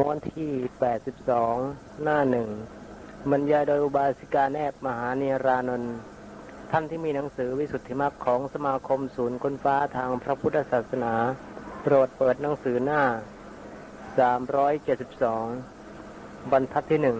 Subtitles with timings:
[0.00, 0.50] ม้วนที่
[1.26, 2.48] 82 หน้าหนึ่ง
[3.30, 5.94] บรรยายโดยอุบาสิกาแนบมหาเนรานนท์
[6.70, 11.14] ท่านที่มีหนังสือวิสุทธิมรรคของสมาคมศูนย์ค้นฟ้าทางพระพุทธศาสนา
[11.82, 13.02] โปรดเปิดหนังสือหน้า
[15.12, 17.18] 372 บรรทัดที่หนึ่ง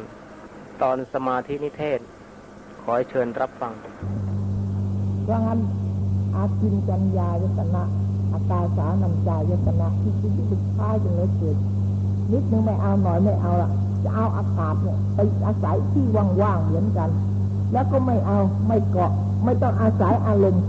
[0.83, 2.01] ตอนสมาธินิเทศ
[2.83, 3.73] ขอเชิญรับฟัง
[5.25, 5.61] เพราะงั้น
[6.35, 7.85] อาจินจัญญายตนะ
[8.33, 11.57] อากาสานัญจายตนะที่ที่ที่สุดท้ายจนเลยเกิด
[12.33, 13.71] นิดนึงไม่เอาหน่อยไม่เอาละ
[14.05, 16.05] จะเอาอากาศเนี่ยไปอาศัยที่
[16.43, 17.09] ว่างๆเหมือนกัน
[17.73, 19.13] แล้วก็ไม่เอาไม่เกาะ
[19.45, 20.65] ไม่ต้องอาศัยอารมณ์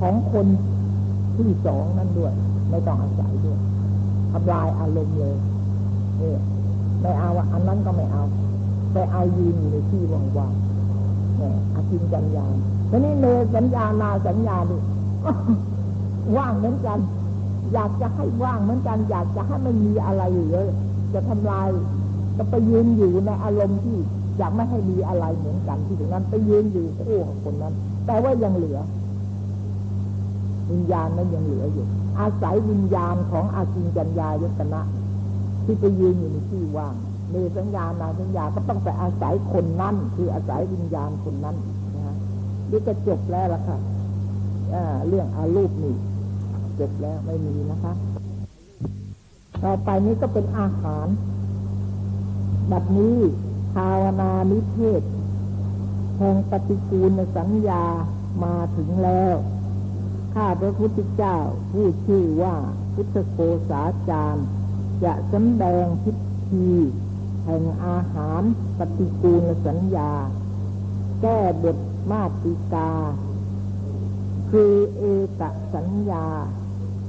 [0.00, 0.46] ของคน
[1.36, 2.32] ที่สองนั่นด้วย
[2.70, 3.58] ไม่ต้องอาศัยด้วย
[4.32, 5.36] ทำลายอารมณ์เลย
[6.20, 6.34] นี่
[7.02, 8.22] ไม่เอาอันนั้นก็ไม่เอา
[8.92, 12.46] ไปเอายืนอยู่ในที่ว่างๆเนี่ยอาจินจัญญา
[12.90, 14.76] ทีนี้เนสัญญานาสัญญาดิ
[16.36, 16.98] ว่างเหมือนกัน
[17.72, 20.68] อยากจะให้ว่างเหมือนกัน อยากจะให้ไม่มีอะไรอยู่เลย
[21.14, 21.68] จะทำลาย
[22.36, 23.98] ก็ไปยืนอยู่ในอารมณ์ที่
[24.38, 27.74] อยากไม่ให้มีอะไรเหมือนกันที่ตรงนั้น ไปยืนอยู่คู่กับคนนั้น
[28.06, 28.78] แต่ว่ายังเหลือ
[30.70, 31.86] วิญญาณนั้นยังเหลืออยู่
[32.20, 34.82] อาศัยวิญญาณของอาจินจัญญายตนะ
[35.64, 36.94] ที่ไปยืนอยู่ในที่ว่าง
[37.34, 41.56] มีสัญญานาสัญญาก็ต้องไปอาศัยคนนั้นคืออาศัยวิญญาณคนนั้น
[41.94, 42.16] นะฮะ
[42.70, 43.78] นี่ก็จบแล้วล่ะค่ะ
[45.08, 45.94] เรื่องอารูปนี่
[46.78, 47.92] จบแล้วไม่มีนะคะ
[49.62, 51.06] ต่อไปนี้ก็เป็นอาหาร
[52.68, 53.16] แบบนี้
[53.74, 55.02] ภาวนานิเทศ
[56.18, 57.84] แห่งปฏิกูลสัญญา
[58.44, 59.36] มาถึงแล้ว
[60.34, 61.38] ข้าพระพุทธเจ้า
[61.72, 62.56] ผู้ชื่อว่า
[62.94, 63.38] พุทธโก
[63.70, 64.46] ษาจารย์
[65.04, 66.12] จะสำแดงพิ
[66.48, 66.70] ธี
[67.44, 68.42] แห่งอาหาร
[68.78, 70.12] ปฏิกูลสัญญา
[71.20, 71.78] แก้บท
[72.10, 72.90] มาติกา
[74.50, 75.04] คือเอ
[75.40, 75.42] ก
[75.74, 76.26] สัญญา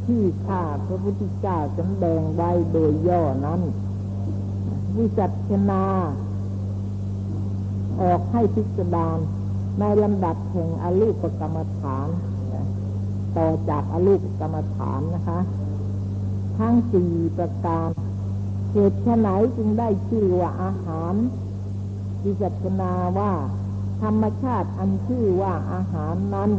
[0.10, 3.62] ที่ข้าพระพุทธเจ้าสำแดงไว้โดยย่อนั้น
[4.98, 5.84] วิจัชนา
[8.02, 9.08] ออกให้พิจารณา
[9.80, 12.08] ในลำดับแห่งอรูปกรรมฐาน
[13.38, 15.40] ต่อจากอรูปกรรมฐานนะคะ
[16.58, 17.90] ทั้งสี่ประการ
[18.72, 21.14] เหตุไหนจึงได้ชื่อว่าอาหาร
[22.24, 23.32] วิจัชนาว่า
[24.02, 26.52] ธรรมชาติอันชื่อว่าอาหารนั้น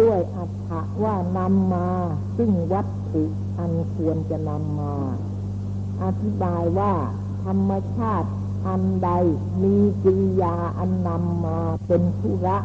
[0.00, 1.88] ด้วยอัตถะว่านำมา
[2.36, 3.22] ซึ่งวัตถุ
[3.58, 4.94] อันควรจะนำมา
[6.02, 6.92] อธิบายว่า
[7.44, 8.30] ธรรมชาติ
[8.66, 9.10] อันใด
[9.62, 12.58] มีกิริยาอันนำมาเป็นธุระ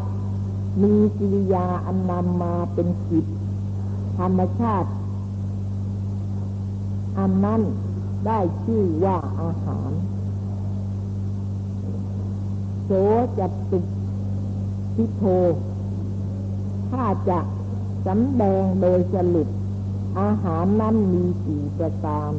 [0.82, 3.26] มีกิริยาอันนำมาเป็นจิต
[4.18, 4.90] ธรรมชาติ
[7.20, 7.62] อันนั้น
[8.26, 9.92] ได้ชื่อว่าอาหาร
[12.86, 12.92] โส
[13.38, 13.80] จัตุ
[14.96, 15.24] พิโท
[16.92, 17.40] ถ้าจะ
[18.08, 19.50] สำแดงโดยสรุป
[20.20, 22.32] อาหารนั้นมีสี่ประการ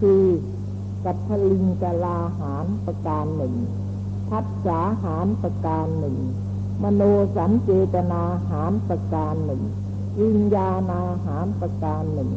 [0.00, 0.24] คือ
[1.04, 3.54] กัทลิงกลาหารประการหนึ่ง
[4.30, 6.18] ทัศสาหารประการหนึ่ง
[6.82, 7.02] มโน
[7.36, 9.62] สันเจตนาหารประการหนึ่ง
[10.20, 12.30] วิญญาณาหารประการหนึ่ง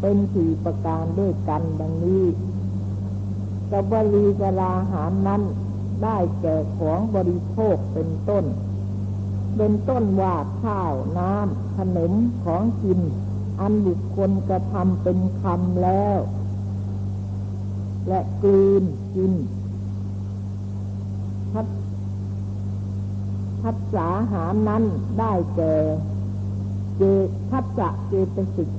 [0.00, 2.24] เป็นสี่ประการด้วยกันดังนี้
[3.70, 5.42] กับบรีกลาหารนั้น
[6.02, 8.44] ได้แก่ของบริโภคเป็นต้น
[9.56, 12.12] เป็นต้นว่าข้าวน้ำขนม
[12.44, 13.00] ของกิน
[13.60, 16.18] อันบุคคลกระทำเป็นคำแล้ว
[18.08, 19.32] และกลืนกิน
[21.52, 21.62] ทั
[23.62, 24.84] ทัศสาหานั้น
[25.18, 25.74] ได้แก่
[26.96, 27.02] เจ
[27.50, 28.70] ทัศจะเจตสิก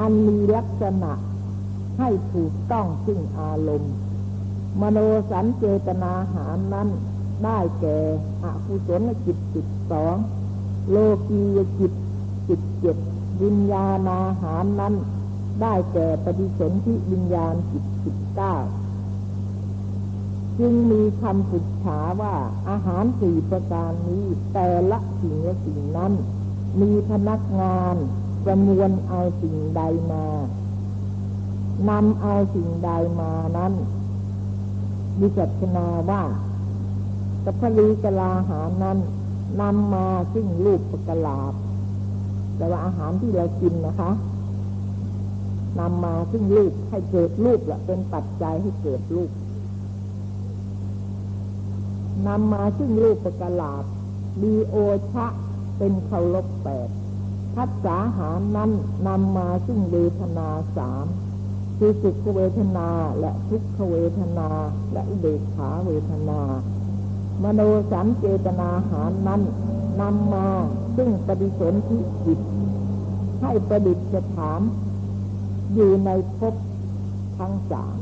[0.00, 1.12] อันมีลักษณะ
[1.98, 3.94] ให้ถูกต้องซึ่งอารมณ์
[4.80, 4.98] มโน
[5.30, 6.88] สันเจตนาหารนั้น
[7.44, 7.98] ได้แก่
[8.44, 10.16] อกุศลจิตสิบสอง
[10.90, 10.96] โล
[11.28, 11.92] กียจิต
[12.48, 12.96] จิตเจ็ด
[13.42, 14.94] วิญญาณอาหารนั้น
[15.62, 18.54] ได้แก่ปฏิสนธิวิญญาณจิตสิบเก้า
[20.58, 22.34] จึงมีคำปุจฉาว่า
[22.68, 26.12] อาหารสี่ประการนี้แต่ละสิ่งสิ่งนั้น
[26.80, 27.96] มีพนักงาน
[28.44, 29.82] ประมวลเอาสิ่งใด
[30.12, 30.26] มา
[31.88, 32.90] นำเอาสิ่งใด
[33.20, 33.72] มานั้น
[35.20, 36.22] วิจัชนาว่า
[37.46, 38.98] กัพลีกลาหารนั้น
[39.60, 41.52] นำมาซึ่งรูปปกลาบ
[42.56, 44.10] แต่ว่าอาหารที่เรากินนะคะ
[45.80, 49.30] นำมาซึ่งรูปให้เกิดรูปละเป็นปัจจัยให้เกิดรูป
[52.26, 53.84] นำมาซึ่งรูปปกลาบ
[54.42, 54.76] ดีโอ
[55.12, 55.26] ชะ
[55.78, 56.88] เป็นเคารพแปด
[57.54, 58.70] ทัศสาหารนั้น
[59.06, 61.06] นำมาซึ่งเวทนาสาม
[61.78, 62.88] คือสุขเวทนา
[63.20, 64.48] และทุกขเวทนา
[64.92, 66.40] และอุเบกขาเวทนา
[67.42, 67.60] มโน
[67.90, 69.42] สันเจตนาหารนั้น
[70.00, 70.48] นำมา
[70.96, 72.40] ซึ่งปฏิสนธิจิต
[73.42, 73.98] ให้ประดิษ
[74.34, 74.60] ฐาน
[75.74, 76.54] อยู่ในภพ
[77.38, 77.96] ทั้งสาม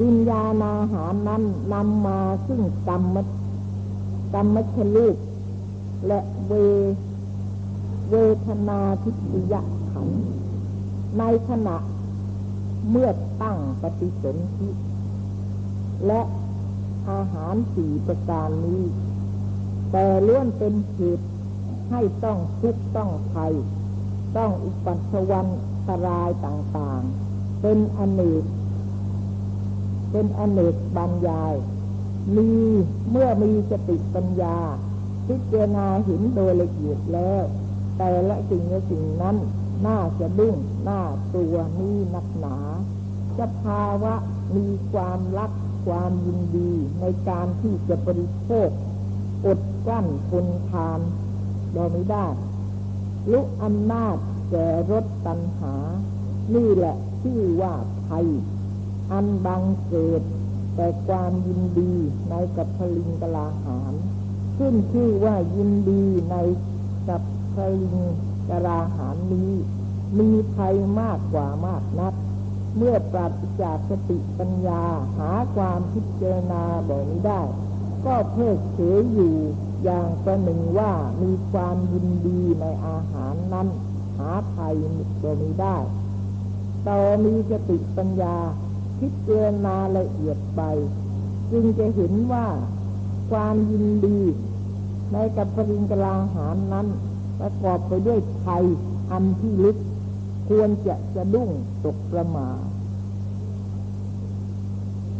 [0.00, 1.42] วิญญาณอาหารนั้น
[1.74, 3.16] นำมาซึ่งกรรม
[4.34, 5.16] กรรมชลูก
[6.06, 6.52] และเว
[8.10, 8.14] เว
[8.46, 9.54] ทนาทิพย
[9.92, 10.08] ขัน
[11.18, 11.76] ในขณะ
[12.90, 13.10] เมื่อ
[13.42, 14.68] ตั้งปฏิสนธิ
[16.06, 16.20] และ
[17.10, 18.82] อาหารสี่ประการนี้
[19.92, 21.26] แต่ล้วนเป็นเหตุ
[21.90, 23.54] ให้ต้องทุกข์ต้องภัย
[24.36, 25.46] ต้องอุปัสสวัน
[25.88, 28.44] ตรายต่างๆ เป็นอเนก
[30.10, 31.54] เป็นอเนกบรรยาย
[32.36, 32.50] มี
[33.10, 34.58] เมื่อมีสติปัญญา
[35.26, 37.42] พิจารณาเห็นโดยละเอียดแล้ว
[37.98, 39.36] แต่ละสิ่งละสิ่งนั้น
[39.86, 40.56] น่าจะดุ้ง
[40.88, 41.02] น่า
[41.34, 42.58] ตัวนี้นักหนา
[43.38, 44.14] จะภาวะ
[44.56, 45.52] มีความรัก
[45.86, 46.70] ความยินดี
[47.00, 48.68] ในการที่จะบริโภค
[49.46, 51.00] อดกั้นคนทาน
[51.72, 52.26] เราไม่ได้
[53.32, 54.16] ลุกอำนาจ
[54.50, 55.74] แก่รถตัณหา
[56.54, 57.74] นี่แหละชื่อว่า
[58.06, 58.26] ภัย
[59.12, 60.22] อันบังเกิด
[60.74, 61.92] แต่ความยินดี
[62.28, 63.92] ในกับพลิงกลาหาร
[64.56, 66.36] ขึ้นชื่อว่ายินดีใน
[67.08, 67.22] กับ
[67.54, 67.94] พลิง
[68.50, 69.52] กลาหารนี้
[70.18, 72.14] มีภัยมากกว่ามากนัก
[72.80, 74.82] เมื่อปราศจากสติปัญญา
[75.18, 77.42] หาความพิจารณาบ่นี้ได้
[78.06, 79.34] ก็เพิกเฉยอยู่
[79.84, 80.92] อย่างประหนึ่งว่า
[81.22, 83.68] มีความยินดีในอาหารนั้น
[84.18, 84.74] หาภัย
[85.22, 85.76] บ่นี้ได้
[86.86, 88.36] ต่อมีสติปัญญา
[89.00, 90.62] พิจารณาละเอียดไป
[91.50, 92.46] จึงจะเห็นว่า
[93.30, 94.20] ความยินดี
[95.12, 96.86] ในกับปริงกลาหารนั้น
[97.40, 98.64] ประกอบไปด้วยไทย
[99.10, 99.76] อันที่ลึก
[100.48, 101.50] ควรจะจะดุ้ง
[101.84, 102.48] ตกประมา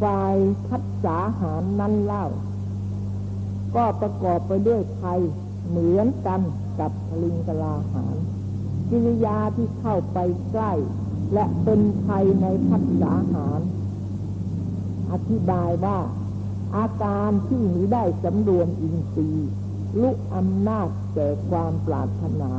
[0.02, 0.36] ฝ่าย
[0.68, 2.26] ทัศสาหารนั้นเล่า
[3.76, 5.20] ก็ประกอบไปด้วยไทย
[5.68, 6.40] เหมือนกัน
[6.80, 6.92] กับ
[7.22, 8.16] ลิงกลาหาร
[8.90, 10.18] กิริยาที่เข้าไป
[10.50, 10.72] ใกล้
[11.34, 13.60] และเป็นภัยในพัฒสาหาร
[15.12, 15.98] อธิบายว่า
[16.76, 19.50] อาการที่นี้ได้สำรวมอินทรีย์
[20.00, 22.52] ลุกอำนาจแก่ความปรารถนา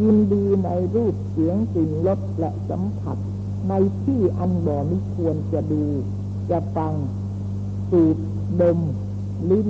[0.00, 3.16] ยินดีในรูปเสียงกลิ่นรสและสัมผัส
[3.68, 3.72] ใน
[4.02, 5.84] ที่อันบ่ไม่ควรจะดู
[6.50, 6.92] จะฟัง
[7.90, 8.16] สูด
[8.60, 8.78] ดม
[9.50, 9.68] ลิ้น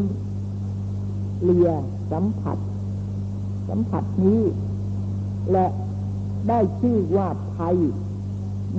[1.42, 1.70] เลีย
[2.12, 2.58] สัมผัส
[3.69, 4.42] สัมผัสนี้
[5.52, 5.66] และ
[6.48, 7.78] ได้ชื่อว่าภัย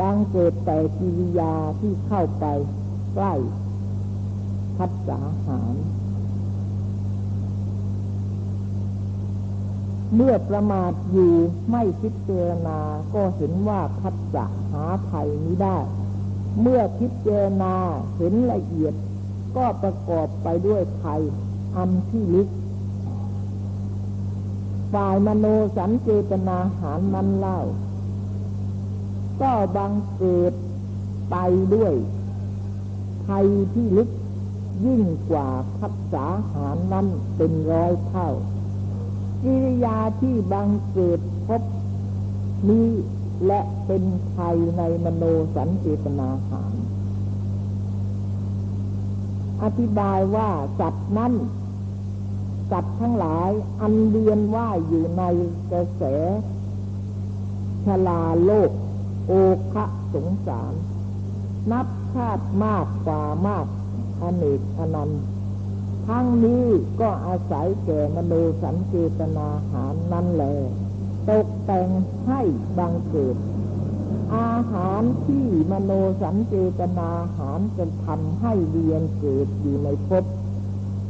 [0.01, 2.45] ดังเกิดแต่กิริยาที่เข้าไป
[3.13, 3.33] ใกล้
[4.77, 5.75] พัฒสาหาร
[10.15, 11.33] เมื่อประมาทอยู่
[11.71, 12.79] ไม่พิจารณา
[13.13, 15.77] ก็เห็นว่าพัฒสะหาภัยนี้ได้
[16.61, 17.75] เมื่อพิจารณา
[18.17, 18.93] เห็นละเอียด
[19.57, 21.21] ก็ประกอบไปด้วยภัย
[21.75, 22.47] อันที่ลึก
[24.93, 25.45] ฝ่ายมโน
[25.75, 27.59] สันเจตนาหารนั้นเล่า
[29.41, 30.53] ก็บังเกิด
[31.31, 31.35] ไป
[31.73, 31.93] ด้วย
[33.25, 34.09] ภัยที่ลึก
[34.85, 35.47] ยิ่งกว่า
[35.79, 38.29] พักษาหารนั้นเป็นร้อยเท่า
[39.43, 41.61] กิริยาที่บังเกิดพบ
[42.69, 42.89] นี้
[43.47, 44.03] และเป็น
[44.33, 45.23] ภัยในมโน
[45.55, 46.73] สันเจตนาหาร
[49.63, 50.49] อธิบายว่า
[50.79, 51.33] สัตว์นั้น
[52.71, 53.49] สัตว์ทั้งหลาย
[53.81, 55.23] อันเรียนว่าอยู่ใน
[55.71, 56.03] กระแส
[57.85, 58.71] ชลาโลก
[59.27, 59.31] โอ
[59.73, 60.73] คะสงสาร
[61.71, 63.65] นับชาติมากกว่ามาก
[64.21, 65.23] อเนกอนันต์
[66.07, 66.65] ทั้งนี้
[67.01, 70.55] ก็อาศัยแก่มโนสันเจตนาหารนั่นแหละ
[71.29, 71.89] ตกแต่ง
[72.27, 72.41] ให้
[72.77, 73.37] บังเกิด
[74.35, 75.91] อาหารที่มโน
[76.21, 80.25] สันเจตนาหารจะทำให้เรียนเกิดอยู่ในภพ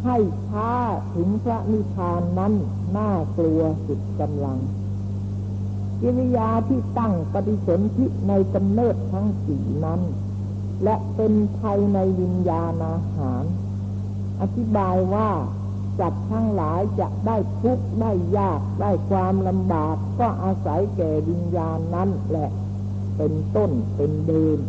[0.06, 0.18] ให้
[0.50, 0.72] ช้า
[1.14, 2.54] ถึงพระนิพพานนั้น
[2.98, 4.60] น่ากลัวสุดกำลัง
[6.02, 10.02] กิริยาที่ตั้งปฏิสนธิในกำเนิดทั้งสี่นั้น
[10.84, 13.44] และเป็นภัยในวิญญาณอาหาร
[14.42, 15.30] อธิบายว่า
[16.00, 22.50] จัดทั้งหลายจะได้ทุกข์ได้ยากได้ความลำบาก ก็อาศัยแก่วิญญาณนั้นแหละ
[23.18, 24.60] เป็นต้นเป็นเดิน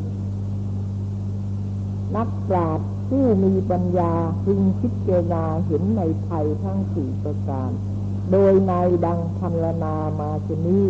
[2.16, 4.12] นักปราชญ์ผู้มีปัญญา
[4.44, 7.70] พึงคิดเจราเห็นในไทยทั้งสี่ประการ
[8.30, 8.72] โดยใน
[9.04, 10.86] ดังพันลนามาชนี้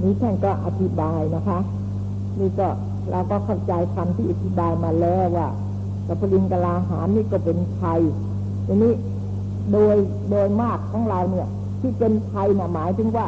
[0.00, 1.58] นี้ท่านก็อธิบายนะคะ
[2.38, 2.68] นี่ก็
[3.10, 5.48] เราก็เข้าใจคำที่อธิบายมาแล้วว่า
[6.06, 8.00] สัพลิงกลาหารนี่ก็เป็นไทย
[8.66, 8.92] ทีนี้
[9.72, 9.96] โดย
[10.30, 11.48] โดยมากของเราเนี่ย
[11.80, 13.26] ที่เป็นไทยนะหมายถึงว่า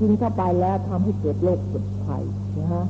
[0.00, 2.22] กินเข้าไปแล้วทำให้เกิดโรคเกิดภัย
[2.58, 2.86] นะฮะ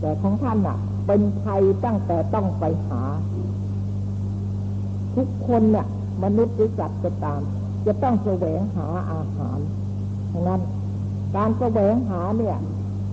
[0.00, 3.02] แต่ของท่านอะ เป็นภัยตั้งแต่ต้องไปหา
[5.16, 5.86] ทุกคนเนี่ย
[6.22, 7.40] มนุษย์หรือสัตว์ก็ตาม
[7.86, 9.58] จะต้องแสวงหาอาหาร
[10.32, 10.60] ดังนั้น
[11.36, 12.56] การแสวงหาเนี่ย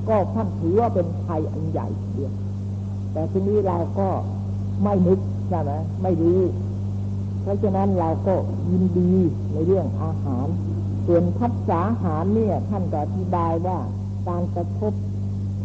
[0.09, 2.33] ก็ท่านถือว่าเป็นภัยอันใหญ่เดียว
[3.11, 4.09] แต่ทีนี้เราก็
[4.83, 5.19] ไม่นึก
[5.49, 5.71] ใช่ไหม
[6.03, 6.39] ไม่รู้
[7.41, 8.35] เพราะฉะนั้นเราก็
[8.71, 9.11] ยินดี
[9.51, 10.47] ในเรื่องอาหาร
[11.05, 13.79] ส่วนพัฒสาหารเนี่ย ท่านก็อธิบายว่า
[14.27, 14.93] การกระทบ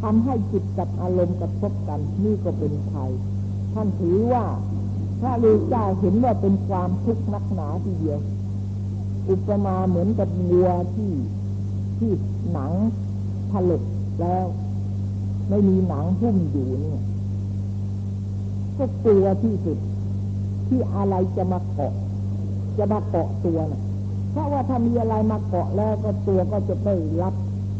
[0.00, 3.10] ทำให้จิตกับอารมณ์กระทบกันนี่ก็เป็นภัย
[3.74, 4.44] ท่านถือว่า
[5.20, 8.20] พระลูเจ้าเห็นว่าเป็นความทุกข์นักหนาทีเดียว
[9.30, 11.12] อุปมาเหมือนกับวัวที่
[11.98, 12.12] ที่
[12.52, 12.72] หนัง
[13.52, 13.82] ผลึก
[14.20, 14.46] แล้ว
[15.48, 17.02] ไม่มีหนังหุ้มอยู่เนี่ย
[18.76, 19.78] ก็กลัวที่สุด
[20.66, 21.94] ที่อะไรจะมาเกาะ
[22.78, 23.82] จะมาเกาะตัวนะ่ะ
[24.30, 27.34] เพราะว่าถ้ามีอะไรมาเกาะแล้วก็ตัวก็จะได้รับ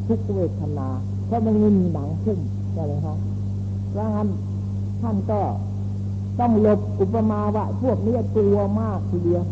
[0.09, 0.89] ทุกเวทนา
[1.27, 2.39] เพราะมันไม่มีหนังหุ้ม
[2.73, 3.19] ใช่ไหมครับ
[3.91, 4.29] เพราะงั้น
[5.01, 5.41] ท่านก็
[6.41, 9.45] ต้องหลบอุปมาว่าพวกนี้กลัวมากทีเดียว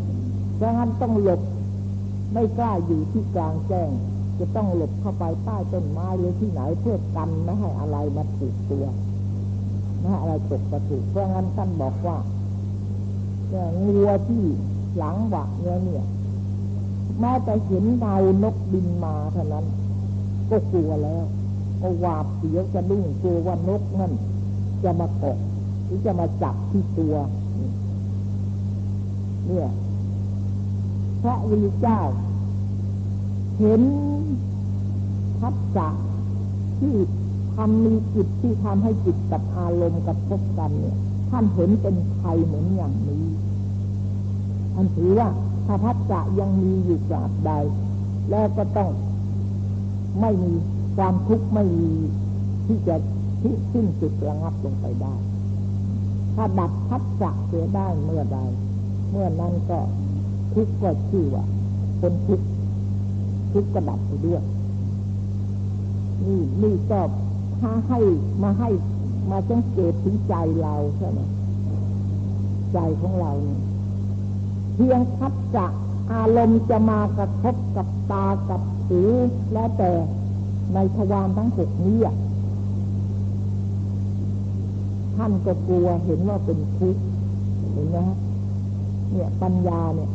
[0.57, 1.41] เพราะงั้นต้องหลบ
[2.33, 3.91] ไม่กล้าอยู่ที่กลางแจ้ง
[4.39, 8.87] จะต้องหลบเข้าไปใต้ต้นไม้หรือที่ไหนเพื่อกันไม่ให้อะไรมาถูกตัว
[9.99, 12.17] ไม่ให้อะไรตกกระถูกเพราะงั้นท่านบอกว่า
[13.87, 14.43] งัวที่
[14.97, 16.05] หลังหวะเนี่ยเนี่ย
[17.21, 19.67] แม้แต่เห็นเงานกบินมาเท่านั้น
[20.51, 21.25] ก็กลัวแล้ว
[21.81, 24.13] ก็หวาดเสียวจะดุ้งกลัวว่านกนั่น
[24.85, 25.39] จะมาเกาะ
[25.85, 27.15] หรือจะมาจับที่ตัว
[29.47, 29.69] เนี่ย
[31.23, 32.01] พระวิเจ้า
[33.59, 33.83] เห็น
[35.41, 35.89] ทัศจะ
[36.81, 36.95] ที่
[37.55, 40.97] ทำมีจิตที่ทำให้จิตกับอารมณ์กับพบกันเนี่ย
[41.31, 43.25] ท่านเห็นเป็นไทยเหมือนอย่างนี้
[44.75, 45.29] ท่านถือว่า
[45.67, 47.51] ถ้าทัศจะยังมีอยู่กราบใด
[48.31, 48.91] แล้วก็ต้อง
[50.21, 50.53] ไม่มี
[50.97, 51.93] ความทุกข์ไม่มี
[52.67, 52.97] ที่จะ
[53.41, 55.15] ที่สิ้นสุดระงับลงไปได้
[56.35, 58.39] ถ้าดับทัศจะเสียได้เมื่อใด
[59.11, 59.79] เมื่อนั้นก็
[60.55, 61.45] ทุกข์ก็ชื่อว่า
[62.01, 62.47] คนทุกข์
[63.53, 64.43] ทุกข์ก็ดับไปด้วย
[66.25, 67.01] นี่นี่ก็
[67.61, 68.01] ถ้าให้
[68.43, 68.71] มาให้
[69.31, 71.21] มาสังเกตถึงใจเราใช่ไหม
[72.73, 73.61] ใจของเราเนี่ย
[74.75, 75.67] เพียงทัศจะ
[76.13, 79.01] อารมณ์จะมากระทบกับตากับหู
[79.53, 79.91] แล้วแต่
[80.75, 81.99] ในทวารทั้งหกนี้
[85.17, 87.03] ท่านก็กลัวเห็นว่าเป็นทุกข์
[87.73, 88.19] เห็นไหมฮะ
[89.11, 90.11] เนี่ยปัญญาเนี่ย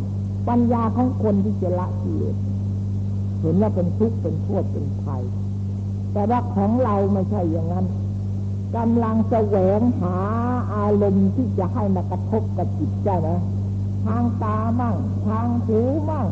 [0.50, 2.36] ปัญญาของคนที่จะละกิเลส
[3.44, 5.24] เห็นว่าเป็นทุกข์เป็นโทษเป็นภัย
[6.14, 7.86] แต่ว่าของเราไม่ใช่อย่างนั้น
[8.76, 10.18] กำลังแสวงหา
[10.74, 13.42] อารมณ์ที่จะให้มากระทบกับจิตใจนะ
[14.06, 14.96] ทางตาบ้าง
[15.28, 16.28] ทางหูบ้าง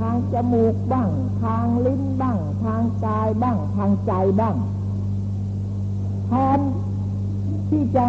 [0.00, 1.08] ทางจมูกบ้าง
[1.42, 4.56] ทางลิ้นบ้าง ทางกายบ้าง ทางใจบ้าง
[6.26, 6.60] แทน
[7.70, 8.06] ที่จะ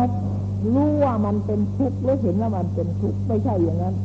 [0.73, 3.95] รู้ว่ามันเป็นทุกข์หรือเห็นว่ามันเป็นทุกข์ไม่ใช่อย่างนั้น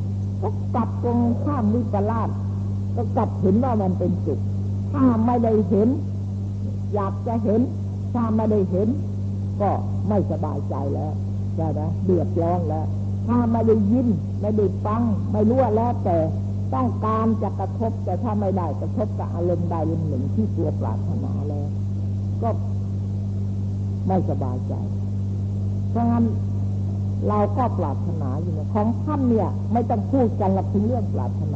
[0.41, 2.29] ก็กลับตรงข้ามวิปลาส
[2.97, 4.41] ก็กลับเห็นว่ามันเป็นสุข
[4.93, 5.89] ถ้าไม่ได้เห็น
[6.95, 7.61] อยากจะเห็น
[8.15, 8.89] ถ้าไม่ได้เห็น
[9.61, 9.71] ก็
[10.09, 11.13] ไม่สบายใจแล้ว
[11.57, 12.87] ใช่ไหมเดือดร้อนแล้ว
[13.29, 14.07] ถ้าไม่ได้ยิน
[14.41, 16.17] ไม่ได้ฟังไม่รู้แล้วแต่
[16.75, 19.75] ต้องการจะกระทบแต่ถ้าไม่ได้กระทบกับอารมณ์ใด
[20.09, 21.69] หนึ่งที่ตัวปรารถนาแล้ว
[22.43, 22.49] ก็
[24.07, 24.75] ไม่สบายใจ
[25.91, 26.25] เพราะงั้น
[27.29, 31.56] เราก็ปรารถนาอยู่นี่ยของท่านเนี่ย ไม่ต้องพูดกันหลักถึงเรื่องปรารถน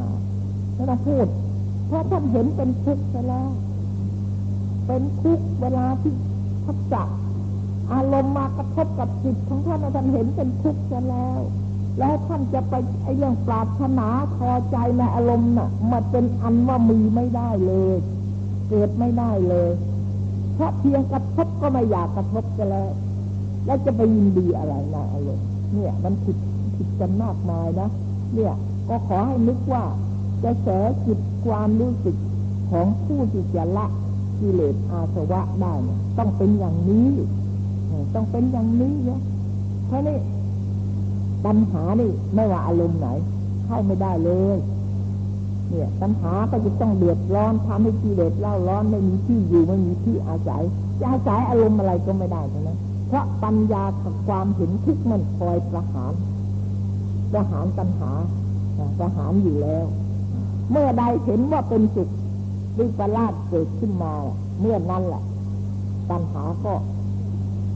[0.75, 1.27] ไม่ต้องพูด
[1.87, 3.49] เพราะท่านเห็นเป็นทุกข์ไปแล้ว
[4.87, 6.13] เป็นทุกข์เวลาที่
[6.65, 7.03] ทัศจะ
[7.93, 11.39] อารมณ์มากระทบกับจิตของท่านท่านเห็นเป็นทุกข์ไปแล้ว
[11.99, 12.73] แล้วท่านจะไป
[13.03, 17.95] ไอ้เรื่องปรารถนาพอใจในอารมณ์น่ะมันเป็นอันว่ามีไม่ได้เลย
[18.69, 19.69] เกิดไม่ได้เลย
[20.55, 22.89] เพราะเพียงกระทบก็ไม่อยากกระทบกันแล้ว
[23.65, 26.37] แล้วจะไปยินดีอะไรในอารมณ์เนี่ย มันผิด
[26.75, 27.89] ผิดกันมากมายนะ
[28.33, 28.53] เนี่ย
[28.89, 29.83] ก็ขอให้นึกว่า
[30.43, 30.67] จะแส
[31.05, 32.15] จิตความรู้สึก
[32.71, 33.85] ของผู้ที่จะละ
[34.39, 37.07] กิเลสอาสวะได้เนี่ยต้องเป็นอย่างนี้
[38.15, 39.21] ต้องเป็นอย่างนี้เนาะ
[39.87, 40.19] เพราะนี่
[41.45, 43.07] ปัญหานี่ไม่ว่าอารมณ์ไหน
[43.65, 44.57] เข้าไม่ได้เลย
[45.69, 50.63] เนี่ยปัญหาก็จะต้องเดือดร้อนทำให้กิเลสเล่าร้อนไม่มีที่อยู่ไม่มีที่อาศัย
[50.99, 52.69] จะอาศัยอารมณ์อะไรก็ไม่ได้ใช่ไหม
[53.07, 56.13] เพราะปัญญากับความเห็นทุกมันคอยประหาร
[57.31, 58.11] ประหารปัญหา
[58.99, 59.85] ประหารอยู่แล้ว
[60.71, 62.09] เมื่อใดเห็นว่าเป็นสุข
[62.77, 64.13] วิปลาสเกิดขึ้นมา
[64.59, 65.23] เมื่อนั้นแหละ
[66.09, 66.73] ปัญหาก็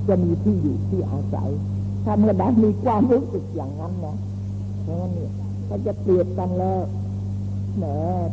[0.08, 1.50] จะมีที่อยู่ที่อาศัย
[2.04, 4.16] ถ้าเมื่อใดมีความรู้สึกอย่างนั้นนะ
[4.82, 5.32] เพราะงั้นเนี่ย
[5.70, 6.82] ก็จะเปรียบกันแล้ว
[7.78, 7.84] แหม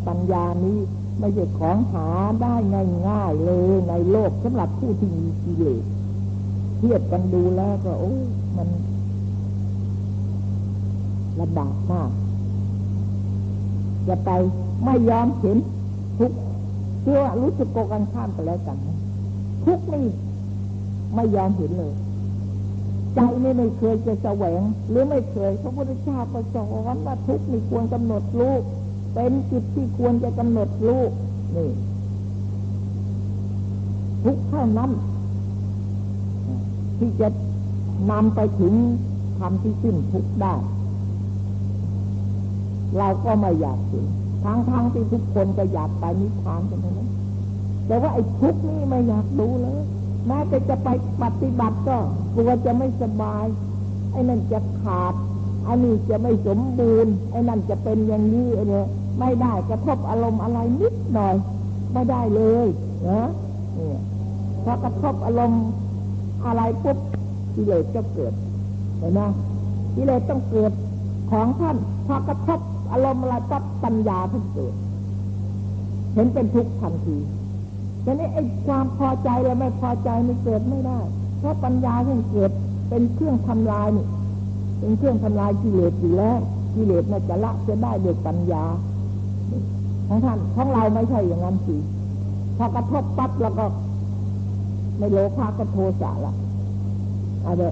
[0.07, 0.79] ปัญญานี้
[1.19, 2.07] ไม่ใช่ของหา
[2.43, 2.55] ได้
[3.09, 5.85] ง่ายๆเลยในโลกสำหรับผู้ที่มีกิเลส
[6.79, 8.13] เทียบกันดูแล้วก็โอ้
[8.57, 8.69] มัน
[11.41, 12.11] ลำบากมาก
[14.09, 14.31] จะไป
[14.85, 15.57] ไม่ยอมเห็น
[16.19, 16.33] ทุก
[17.03, 18.77] เชื่อว่ารู้สึกโกกันข้ามไปแล้วกัน
[19.65, 20.07] ทุกนี่
[21.15, 21.93] ไม่ยอมเห็นเลย
[23.15, 28.63] ใจนี่ไม่เคยจะแสวง หรือไม่เคยพระพุทธเจ้าประสอนว่าทุกนี่ควรกำหนดรูป
[29.15, 31.11] เป็นจิตที่ควรจะกำหนดรูป
[31.57, 31.71] นี่
[34.25, 34.91] ทุกเท่านั้น
[36.99, 37.29] ที่จะ
[38.11, 38.75] นำไปถึง
[39.39, 40.55] ทำที่สิ้นทุกได้
[42.99, 44.07] เราก็ไม่อยากถึง
[44.45, 47.11] ทั้งทงที่ทุกคนก็อยากไปนิพพานกันทั้งนั้น
[47.87, 49.81] แต่ว่าไอ้ทุกนี่ไม่อยากดูเลย
[50.27, 50.89] แม้แต่จะไป
[51.23, 51.97] ปฏิบัติก็
[52.35, 53.45] กลัวจะไม่สบาย
[54.13, 55.15] ไอ้นั่นจะขาด
[55.67, 58.87] อันนี้จะไม่สมบูรณ์ ไอ้นั่นจะเป็นอย่างนี้เนี่ย
[59.19, 61.35] ไม่ได้กระทบอารมณ์อะไรนิดหน่อย
[61.93, 62.67] ไม่ได้เลย
[63.09, 63.29] นะ
[63.75, 63.99] เนี่ย
[64.65, 65.65] พอกระทบอารมณ์
[66.47, 66.99] อะไรปุ๊บ
[67.55, 68.33] กิเลสก็เกิด
[68.99, 69.21] เห็นไหม
[69.95, 70.73] กิเลสต้องเกิด
[71.31, 72.61] ของท่านพอกระทบ
[72.93, 74.75] อารมณ์อะไรปั๊บปัญญาท่านเกิด
[76.15, 77.17] เห็นเป็นทุกข์ทันที
[78.05, 80.99] ทีนี้ไอ้ความพอใจและไม่พอใจมันเกิดไม่ได้
[81.39, 82.51] เพราะปัญญาท่านเกิด
[82.89, 84.07] เป็นเครื่องทำลายนี่
[84.81, 86.39] เป็นเครื่องทำลายกิเลสอยู่แล้ว
[86.75, 88.65] กิเลสน่าจะละจะได้ด้วยปัญญา
[90.09, 91.77] ของท่านของเราไม่ใช่อย่างนั้นสิ
[92.57, 93.65] พอกระทบปั๊บแล้วก็
[94.99, 96.35] ไม่โลภะก็โทสะละ
[97.47, 97.63] อะไร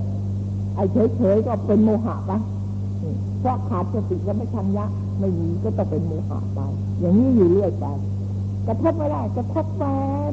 [0.75, 0.85] ไอ้
[1.17, 2.39] เฉยๆก็เป็นโมหะปะ
[3.41, 4.87] เพราะขาดสติก็ไม่ทันยะ
[5.21, 6.61] ไม่มีก็ต้องเป็นโมหะไป
[7.01, 7.87] อย่างนี้อยู่เรื่อยไป
[8.67, 9.83] กระทบไม่ได้กระทบแฝ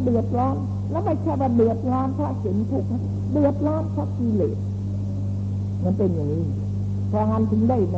[0.04, 0.56] เดือดร้อน
[0.92, 2.86] แล้วไม่ใช่ว่าเดือดร้อนเพราะเห็นทุก
[3.32, 4.58] เดือดร้อนเพราะกิเลส
[5.84, 6.46] มันเป็นอย่างนี้
[7.12, 7.98] พองั้นถึงได้แหม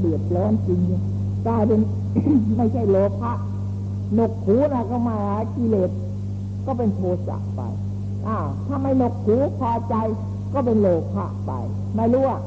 [0.00, 0.80] เดือดร้อนจริง
[1.46, 1.80] กลายเป็น
[2.56, 3.32] ไม่ใช่โลภะ
[4.18, 5.18] นกหูนะก็มา
[5.54, 5.90] กิเลส
[6.66, 7.60] ก็เป็นโทสะไป
[8.26, 9.94] อ้าวถ้าไม่นกหูพอใจ
[10.54, 11.52] ก็เป็นโลภะไป
[11.96, 12.38] ไม่รู้ว่า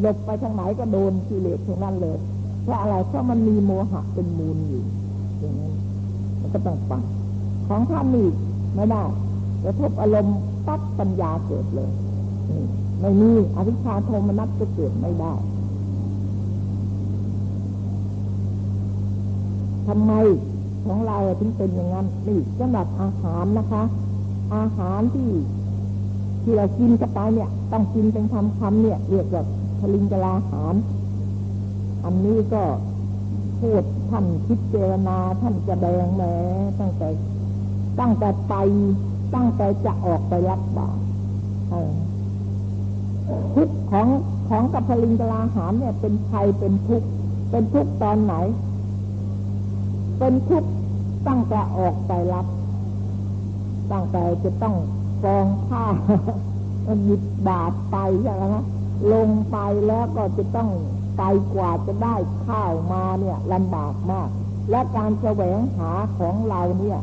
[0.00, 2.18] หลบไปทางไหนก็โดนกิเลสทางนั้นเลย
[2.64, 4.82] เพราะอะไรเพราะมันมีโมหะเป็นมูลอยู่
[5.38, 5.74] อย่างนั้น
[6.40, 7.02] มันก็ต้องปัง
[7.68, 8.28] ของท่านนี่
[8.74, 9.02] ไม่ได้
[9.64, 11.90] กระทบอารมณ์ปั๊บปัญญาเกิดเลย
[13.00, 15.34] ไม่มีอวิชชาโทมนัสก็เกิดไม่ได้
[19.86, 20.12] ทำไม
[20.86, 23.82] ของเราถึงเป็นอย่างนั้นนี่สำหรับอาหารนะคะ
[24.56, 25.30] อาหารที่
[26.42, 29.42] ที่เรากินเข้าไปเนี่ย ต้องกินเป็นคำคำเนี่ยเรียกว่า
[29.80, 30.74] พลิงกลาอาหาร
[32.04, 32.62] อันนี้ก็
[33.60, 36.34] พูดท่านคิดเจรนาท่านจะแดงแม้
[36.80, 37.08] ตั้งแต่
[38.00, 38.54] ตั้งแต่ไป
[39.34, 40.98] ตั้งแต่จะออกไปรับบาต
[41.74, 41.76] ร
[43.54, 44.08] ทุกของ
[44.48, 47.02] ของกับพลิงกลาหารเนี่ย เป็นภัยเป็นทุก
[47.50, 48.34] เป็นทุกตอนไหน
[50.18, 50.64] เป็นทุก
[51.28, 52.46] ตั้งแต่ออกไปรับ
[53.92, 54.74] ตั้งแต่จะต้อง
[55.24, 55.84] กองผ้า
[57.04, 58.64] หยิบบาทไปใช่ไหมนะ
[59.12, 60.68] ลงไปแล้วก็จะต้อง
[61.16, 61.22] ไป
[61.54, 64.28] กว่าจะได้ข้าวมาเนี่ยลำบากมาก
[64.70, 66.98] และการแสวงหาของเราเนี่ย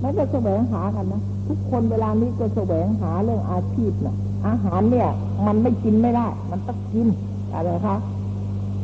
[0.00, 5.08] ไม่ได้แสวงหากันนะทุกคนเวลานี้ก็แสวงหาเรื่องอาชีพนะ่ะ อาหารเนี่ย
[5.46, 7.06] มันไม่กินไม่ได้ มันต้องกิน
[7.52, 7.96] อะไรคะ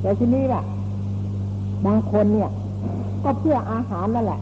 [0.00, 0.62] แต่ที่นี้ล่ะ
[1.86, 2.50] บางคนเนี่ย
[3.24, 4.40] ก็เพื่ออาหารนั่นแหละ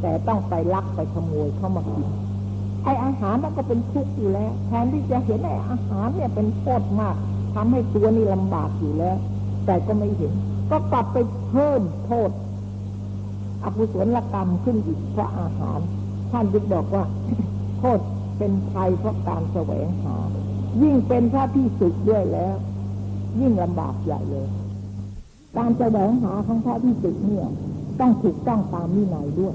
[0.00, 2.08] แต่ต้องไปลักไปขโมยเข้ามากิน
[2.84, 7.16] ไออาหารมันก็เป็นทุกข์อยู่แล้วแทนที่จะเห็นไออาหารเนี่ยเป็นโทษมาก
[7.56, 9.16] ทำให้ตัวนี่ลำบากอยู่แล้ว
[9.66, 10.32] แต่ก็ไม่เห็น
[10.70, 11.16] ก็กลับไป
[11.48, 12.30] เพิ่มโทษ
[13.64, 15.78] อกุศลกรรมขึ้นอีกเพราะอาหาร
[16.30, 17.04] ท่านจึงบอกว่า
[17.78, 17.98] โทษ
[18.38, 20.16] เป็นภัยเพราะการแสวงหา
[20.82, 22.54] ยิ่งเป็นพระที่สุดด้วยแล้ว
[23.40, 24.48] ยิ่งลำบากใหญ่เลย
[25.56, 27.46] การแสวงหาของพระที่สุดเนี่ย
[28.00, 29.54] ต้องถูกต้องตามวินัยด้วย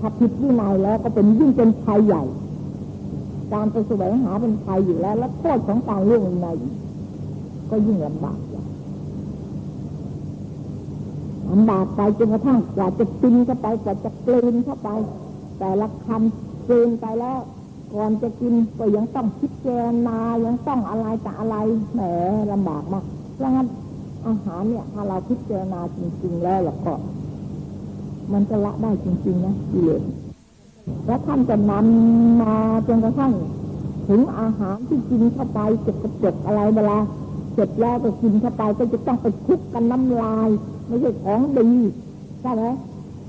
[0.00, 2.24] ถ้าผิดวินัยแล้วก็เป็นยิ่งเป็นภัยใหญ่
[3.52, 6.68] การไปแสวงหาเป็นภัยอยู่แล้ว และโทษของการเรื่องวินัยก็
[7.70, 8.38] ก็ยิ่งลำบาก
[11.52, 14.88] ลำบากไปจนกระทั่งกว่าจะกินเข้าไปกว่าจะกลืนเข้าไป
[15.58, 17.40] แต่ละคำกลืนไปแล้ว
[17.92, 21.56] ก่อนจะกินก็ยังต้องคิดเจรนายังต้องอะไรแต่อะไร
[21.92, 22.00] แหม
[22.52, 23.68] ลำบากมากเพราะงั้น
[24.26, 26.94] อาหารเนี่ย ถ้าเราพิจารณาจริง ๆ แล้วล่ะก็
[28.32, 30.02] มันจะละได้จริง ๆ นะกิเลส
[31.06, 32.56] แล้วท่านจะนำมา
[32.88, 33.32] จนกระทั่ง
[34.08, 36.98] ถึงอาหารที่กินเข้าไปเจ็บกระจกอะไรเวลา
[37.56, 40.48] เสร็จแล้วก็กินเข้าไปก็จะต้องไปคุกกันน้ำลาย
[40.86, 41.70] ไม่ใช่ของดี
[42.42, 42.64] ใช่ไหม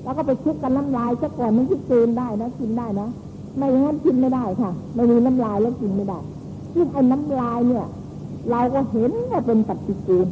[0.03, 3.07] แล้วก็ไปคุกกันน้ำลายซะก่อนมันที่เกินได้นะกินได้นะ
[3.57, 6.19] ไม่อย่างนั้นกินไม่ได้ค่ะ ไม่มีน้ำลายแล้วกินไม่ได้
[6.73, 7.85] ซึ่งไอ้น้ำลายเนี่ย
[8.49, 10.27] เราก็เห็นว่าเป็นปฏิกูล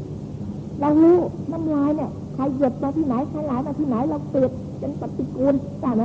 [0.79, 1.17] เรารู้
[1.51, 6.03] น้ำลายเนี่ยใครหยดมาที่ไหนใครไหลมาที่ไหนเราเปรียบเป็นปฏิกูลใช่ไหม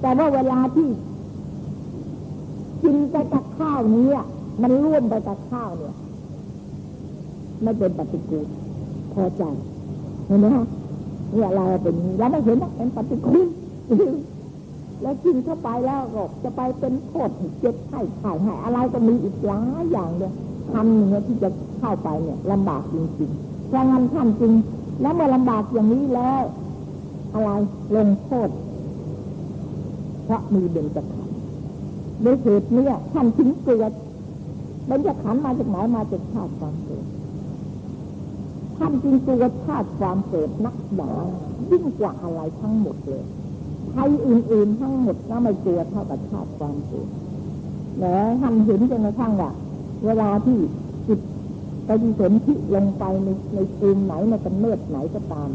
[0.00, 0.88] แต่ว่าเวลาที่
[2.82, 4.08] กินไปกับข้าวนี้
[4.62, 5.94] มันร่วมไปกับข้าวเนี่ย
[7.62, 8.46] ไม่เป็นปฏิกูล
[9.14, 9.42] พอใจ
[10.26, 10.66] เห็นไหมฮะ
[11.32, 13.46] เนี่ยเราเป็นแล้วไม่เห็นเป็นปฏิกูล
[15.02, 20.32] แล้วกินเข้าไปแล้วก็จะไปเป็นโทษเจ็บไข้ไข้หายอะไรก็มีอีกหลายอย่างเลย
[20.72, 24.52] ทำเนื้อที่จะเข้าไปเนี่ยลำบากจริงๆเพราะงั้นท่านจริง
[25.00, 26.42] แล้วเมื่อลำบากอย่างนี้แล้ว
[27.34, 27.50] อะไร
[27.94, 28.48] ลงโทษ
[30.24, 31.36] เพราะมีเบญจขันธ์
[32.24, 33.92] ด้วยเหตุเนี้ท่านถึงเกิด
[34.86, 36.87] เบญจขันธ์มาจากไหนมาจากชาติความเกิด
[38.78, 41.10] ท่านจึงกลัวชาติความเกิดนักหนา
[41.70, 43.24] ยิ่งกว่าอะไรทั้งหมดเลย
[43.90, 47.08] ใครอื่นๆทั้งหมดก็ไม่กลัวเท่ากับชาติความเกิด
[48.00, 49.50] แล้วท่านเห็นจนกระทั่งว่า
[50.04, 50.58] เวลาที่
[51.08, 51.20] จิต
[51.84, 55.50] ไปดิสนที่ลงไปในในภูมิไหนในกำเนิดไหนก็ตาม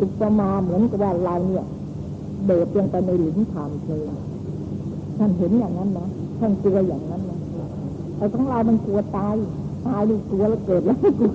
[0.00, 1.64] อุปมาเหมือนกับว่าเราเนี่ย
[2.46, 4.08] เดิดลงไปในหลุมฐานเพลิง
[5.18, 6.08] ท่านเห็นอย่างนั้นนะ
[6.40, 7.38] ท่านกลัวอย่างนั้นนะ
[8.16, 9.34] ไอ้ของเรามันกลัวตาย
[9.86, 11.32] ตายดีกลัวแล้วเกิดแล้วกลัว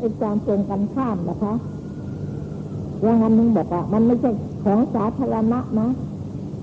[0.00, 1.54] ไอ้ความตรงกันข้ามนะคะ
[3.02, 4.30] อย่างนั้นนึงบอกว่ามันไม่ใช่
[4.64, 5.88] ของสาธารณะนะ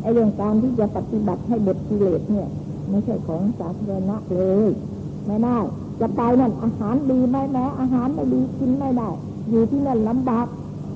[0.01, 2.47] ไอ้เรื่องการที่จะปฏิบัติให้บทกิเลสเนี่ย
[2.89, 4.69] ไม่ใช่ของสาธารณะเลย
[5.27, 5.57] ไม่ได้
[5.99, 9.09] จะไปนั่นอาหารดีไหมแม้อาหารไม่ดีกินไม่ได้
[9.49, 10.47] อยู่ที่นั่นลำบาก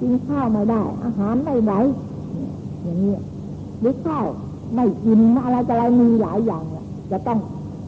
[0.02, 1.74] กินข้าวไม่ได้ อาหารไม่ไหว
[2.84, 3.16] อย่างนี้
[3.80, 4.26] หรือข้าว
[4.76, 6.64] ไม่กินอะไรจะอะไรมีหลายอย่าง
[7.12, 7.40] จะต้อง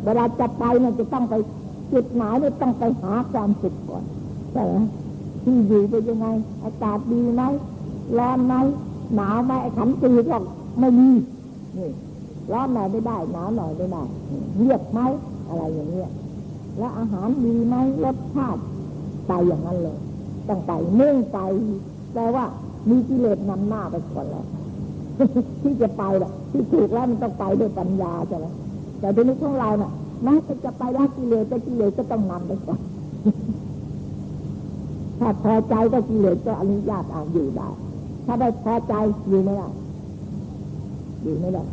[0.05, 1.33] เวลาจะไปเนี่ยจะต้องไป
[1.93, 4.03] จุดหมายเนี่ยต้องไปหาความสุขก่อน
[4.53, 4.65] ใช่
[5.43, 6.27] ที่อยู่เป็นยังไง
[6.63, 7.43] อากาศดีไหม
[8.17, 8.53] ร้อนไหม
[9.15, 10.37] หนาวไหมขันตีก็
[10.79, 11.09] ไม่มี
[11.77, 11.89] นี่
[12.51, 14.03] ร้อนหน่อยไม่ได้หนาวหน่อยไม่ได้
[14.57, 14.99] เรียบไหม
[15.47, 16.11] อะไรอย่างเงี้ย
[16.77, 18.61] แล้วอาหารดีไหมรสชาติ
[19.27, 19.97] ไปอย่างนั้นเลย
[20.47, 21.39] ต้องไปเมุ่งไป
[22.13, 22.45] แต่ว่า
[22.89, 24.45] มีกิเลสนำหน้าไปก่อนแล้ว
[25.61, 28.45] ที่จะไปแหละที่ถูกแล้วมันต้องไปด้วยปัญญาใช่ไหม
[28.99, 29.91] แต่ทีนี้ของเราเนี่ย
[30.23, 30.33] แม้
[30.65, 32.79] จะไปละกิเลสแต่กิเลสก็ต้องนำไปก่อน
[35.23, 37.69] ถ้าพอใจก็กิเลสก็อนุญาตอ่านอยู่ได้
[38.25, 38.93] ถ้าได้พอใจ
[39.27, 39.67] อยู่ไม่ได้
[41.21, 41.63] อยู่ไม่ได้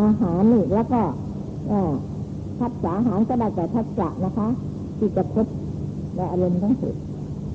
[0.00, 1.02] อาหารนี่แล้วก็
[2.58, 4.48] ทัศษาอาหารก็ได้แต่ทัศษะนะคะ
[4.98, 5.46] ที่จะครบ
[6.16, 6.94] ในอารมณ์ทั้งสิ้น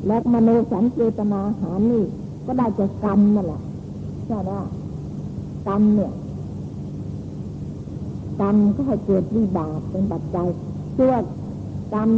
[0.07, 2.03] และมโนสัญเจตนาอาหารนี่
[2.45, 3.61] ก็ได้จากกรรมนั่นแหละ
[4.27, 4.51] ใช่ไหม
[5.67, 6.13] กรรมเนี่ย
[8.41, 10.47] กรรมก็ให้เกิดวิบากเป็นปัจจัย
[10.95, 11.15] เชื่อ
[11.93, 12.09] กรรม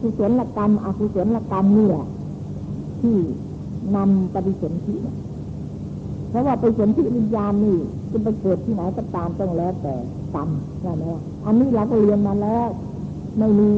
[0.00, 2.06] กุศลกรรมอกุศลกรรมนี่แหละ
[3.00, 3.16] ที่
[3.96, 4.94] นำปฏิสนธิ
[6.30, 7.76] เพราะว่าไปสนธิวิญญาณนี่
[8.10, 9.94] จะไปเกิดที่ไหนก็ตามต้องแล้วแต่
[10.34, 10.48] กรรม
[10.80, 11.02] ใช่ไหม
[11.46, 12.68] อันนี้เราก็เรียนมาแล้ว
[13.38, 13.68] ไม่มี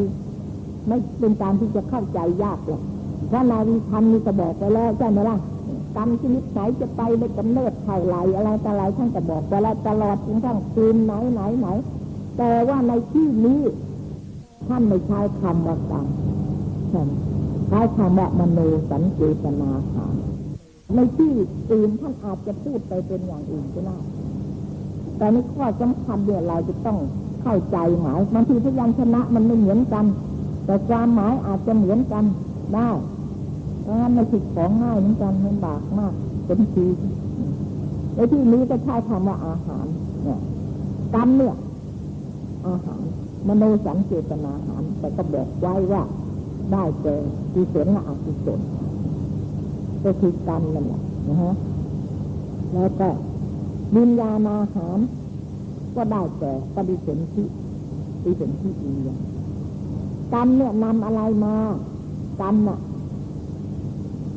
[0.89, 2.83] ไม่เป็นการที่จะเข้าใจยากหรอก
[3.31, 5.37] พราะนาวีธรรมนี่ก็บอกไปแล้วใช่ไหมล่ะ
[5.97, 11.69] กรรมชนิดไหนจะไปในกำเนิดเท่าไรอะไรต่ออะไรท่านก็บอกไปแล้วตลอดจนทั้งคืนไหนไหนไหน
[12.39, 13.61] แต่ว่าในที่นี้
[14.71, 16.07] ท่านไม่ใช้คำว่ากรรม
[17.69, 18.59] ใช้คำว่ามโน
[18.91, 20.07] สัญเจตนาหา
[20.95, 21.31] ในที่
[21.71, 23.99] อื่นท่านอาจจะพูดไปเป็นอย่างอื่นก็ได้
[25.17, 26.99] แต่ในข้อสำคัญเนี่ยเราจะต้อง
[27.43, 30.05] เข้าใจหมายบางทีพยัญชนะมันไม่เหมือนกัน
[30.67, 32.25] แต่ความหมายอาจจะเหมือนกัน
[32.75, 32.91] ได้
[33.83, 36.13] เพราะงั้นไม่ผิดของง่ายเหมือนกันมันบากมาก
[36.47, 36.87] เป็นที
[38.15, 39.87] ในที่นี้ก็ใช้คำว่าอาหาร
[40.25, 40.39] เนี่ย
[41.15, 41.55] กรรมเนี่ย
[42.67, 43.00] อาหาร
[43.49, 46.03] มโนสังเจตนาหารแต่ก็บอกไว้ว่า
[46.73, 47.17] ได้แก่
[47.53, 48.61] กุศลและอกุศล
[50.05, 51.55] ก็คือกรรมนั่นแหละนะฮะ
[52.75, 53.09] แล้วก็
[53.97, 54.99] วิญญาณอาหาร
[55.97, 57.45] ก็ได้แก่ปฏิสนธิ
[58.23, 59.17] ปฏิสนธิอินยา
[60.33, 61.57] กรรมเนี่ยนำอะไรมา
[62.41, 62.79] กรรมน่ะ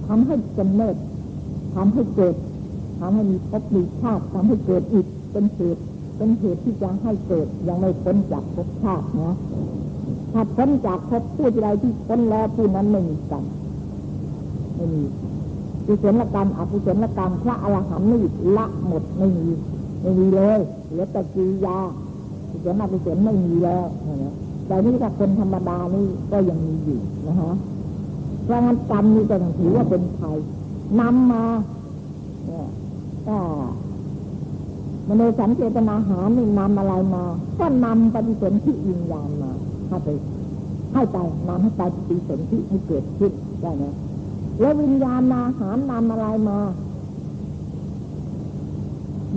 [0.08, 0.96] ทำให้กำเนิด
[1.76, 2.36] ทำให้เกิด
[3.00, 5.84] ทำให้มีภพมีชาติทำให้เกิดอีกเป็นเหตุ
[6.18, 9.36] เป็นเหตุที่จะให้เกิดยังไม่พ้นจากภพชาตินะ
[10.32, 13.44] ถ้าพ้นจากภพผู้ใดที่พ้นแล้วผู้นั้นไม่มีกรรม
[14.76, 15.04] ไม่มี
[15.86, 18.24] กุศลกรรมอกุศลกรรมพระอรหันต์นี่
[18.58, 19.50] ละหมดไม่มี
[20.02, 21.80] ไม่มีเลยเหลือแต่กิยา
[22.50, 23.86] กุศลอกุศลไม่มีแล้ว
[24.24, 24.34] นะ
[24.68, 27.54] แต่นี่ถ้าคนธรรมดานี่ก็ยังมีอยู่นะฮะ
[28.44, 30.38] เพราะงั้นกรรมนี่ก็ถือว่าเป็นภัย
[31.00, 31.46] นำมา
[32.48, 32.68] เนี่ย
[33.28, 33.38] ก็
[35.08, 37.24] มโนสัญเจตนาหานี่นำอะไรมา
[37.60, 39.52] ก็นำปฏิสนธิอินญาณมา
[39.90, 40.10] ให้ไป
[40.94, 43.84] ให้ไปนำให้ไปปฏิสนธิให้เกิดขึ้นได้ไหม
[44.60, 46.60] แล้ววิญญาณอาหารนำอะไรมา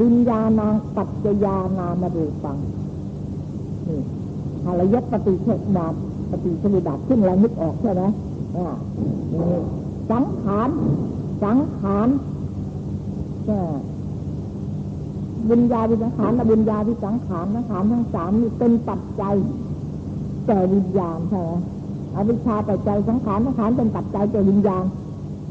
[0.00, 2.56] วิญญาณางปัจจยานามาดูฟัง
[3.88, 4.00] นี่
[4.64, 5.88] อารยปฏิเสธดา
[6.30, 8.02] ปฏิสวิดัตขึ้นอะไรนึกออกใช่ไหม
[8.56, 8.66] นี่
[10.10, 10.68] สังขาร
[11.42, 12.08] สังขาร
[15.50, 19.34] วิญญาวิสังขารและวิญญาวิสังขารสังขารทั้งสามนี่เป็นปัจจัย
[20.46, 21.52] แก่วิญญาณใช่ไหม
[22.14, 24.84] อวิชชาปัจจัยสังขารสังขารเป็นปัจจัยแก่วิญญาณ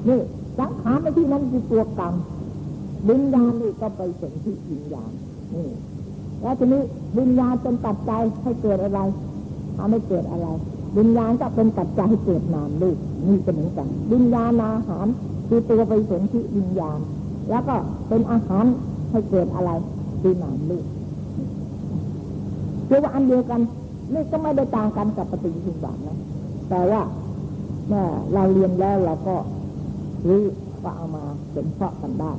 [0.07, 0.19] นี่
[0.59, 2.13] สังขารในที่นั้นคือตัวกรรม
[3.09, 5.11] วิญญาณนี่ก็ไปสนที่วิญญาณ
[5.53, 5.67] นี่
[6.41, 6.81] แล้วทีนี้
[7.19, 8.99] วิญญาณเป็นปัจจัยให้เกิดอะไร
[9.77, 10.47] ทำให้เกิดอะไร
[10.97, 15.07] วิญญาณก็เป็นปัจจัยให้เกิดนามลูกนี่ก็เหมือนกันวิญญาณอาหาร
[15.47, 16.99] คือตัวไปสนที่วิญญาณ
[17.49, 17.75] แล้วก็
[18.09, 18.65] เป็นอาหาร
[19.15, 19.71] ให้เกิดอะไร
[20.21, 20.85] คือนามลูก
[22.87, 23.61] คือว่าอันเดียวกัน
[24.13, 26.17] นี่ก็ไม่ได้ต่างกันกับปฏิจุบันนะ
[26.69, 27.01] แต่ว่า
[27.87, 29.35] เมื่อเราเรียนแล้วเราก็
[30.27, 30.41] รู้
[30.83, 32.31] ก็เอามาเป็นเพาะกันได้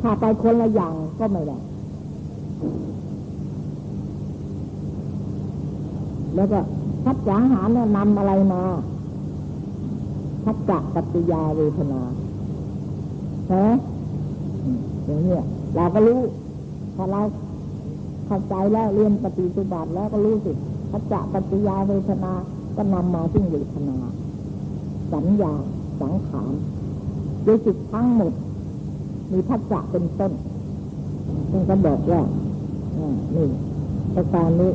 [0.00, 1.58] ถ้าไปคนละอย่างก็ไม่ได้
[6.34, 6.58] แล้วก็
[7.04, 8.62] ทัศจาหารเนี่ยนำอะไรมา
[10.44, 12.02] ทัศจักปัจจยาเวทนา
[13.46, 13.68] ใช่ไหม
[15.04, 15.44] อย่างเนี้ย
[15.74, 16.20] เราก็รู้
[16.96, 17.22] พอเรา
[18.26, 20.52] เข้าใจแล้วเรียนปฏิจุบัติแล้วก็รู้สิ
[20.90, 22.32] ทัศจัปัจจยาเวทนา
[22.76, 23.96] ก็นำมาซึ่งเวทนา
[25.12, 25.52] สัญญา
[26.00, 26.52] สังขาร
[27.44, 28.32] โดยจิตทั้งหมด
[29.32, 30.32] มีทัศจะเป็นต้น
[31.50, 32.20] ท่านก็บอกว่า
[33.34, 33.48] นี่
[34.14, 34.72] ประการนี้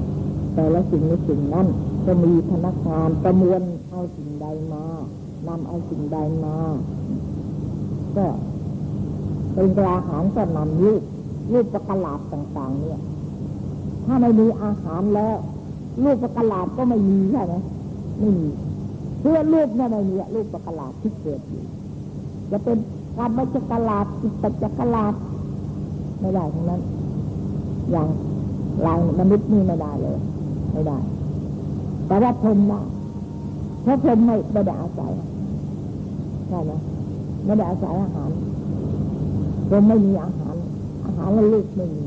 [0.54, 1.68] แต่ละสิ่งในสิ่งนั้น
[2.06, 4.86] จะมีพนักงานประมวลเอาสิ่งใดมา
[5.48, 6.58] นำเอาสิ่งใดมา
[8.16, 8.26] ก็
[9.56, 11.02] ป็นกราหารก็นำรูป
[11.52, 13.02] รูปประหลาดต่างๆ เนี่ย
[14.06, 15.38] ถ้าไม่มีอาหารแล้ว
[16.04, 17.56] รูปประหลาดก็ไม่มีใช่ไหม
[18.20, 18.48] ไม่มี
[19.20, 21.64] เพื่อรูปเนี่ยไม่มีรูปประหลาดที่เกิดอยู่
[22.52, 22.78] จะเป็น
[23.18, 25.14] การบัจกลาดจิตจักลาด
[26.22, 26.82] ไม่ได้ทั้งนั้น
[27.92, 28.08] อย่าง
[28.86, 30.18] ลายมนุษย์นี่ไม่ได้เลย
[30.74, 30.98] ไม่ได้
[32.08, 32.82] แต่ว่าพรมได้
[33.84, 35.12] เพราะพรมไม่ไม่ได้อาศัย
[36.48, 36.72] ใช่ไหม
[37.46, 38.30] ไม่ได้อาศัยอาหาร
[39.70, 40.56] พรมไม่มีอาหาร
[41.06, 42.06] อาหารแล้วลูกไม่มี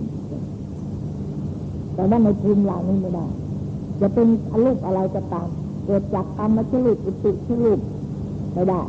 [1.95, 3.27] แต่ว่าในภูมิลานี้ไม่ได้
[4.01, 5.49] จะเป็นอรูปอะไรก็ตาม
[5.85, 7.81] เกิดจากกรรมชลุปอุตุชลุป
[8.53, 8.81] ไม่ได้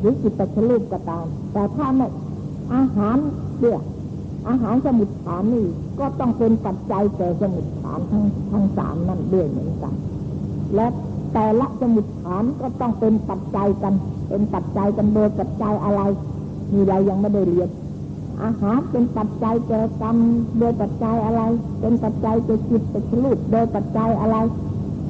[0.00, 2.06] หรือจิตตชลุปก็ตาม แต่ถ้าไม่
[2.74, 3.16] อาหาร
[3.58, 3.80] เดี่ย
[4.48, 5.66] อาหารสมุดฐานนี่
[5.98, 9.94] ก็ต้องเป็นปัจจัยแก่สมุดฐานทั้งทั้งสามนั่นด้วยเหมือนกัน
[10.74, 10.86] และ
[11.32, 13.94] แต่ละสมุดฐานก็ต้องเป็นปัจจัยกัน
[14.28, 16.00] เป็นปัจจัยกันโดยปัจจัยอะไร
[16.74, 17.68] มีอะไรยังไม่ได้เรียน
[18.42, 20.16] อาหารเป็นปัจจัยแก่กรรม
[20.58, 21.42] โดยปัจจัยอะไร
[21.80, 24.36] เป็นปัจจัยแก่จิตเป็นชลุปโดยปัจจัยอะไร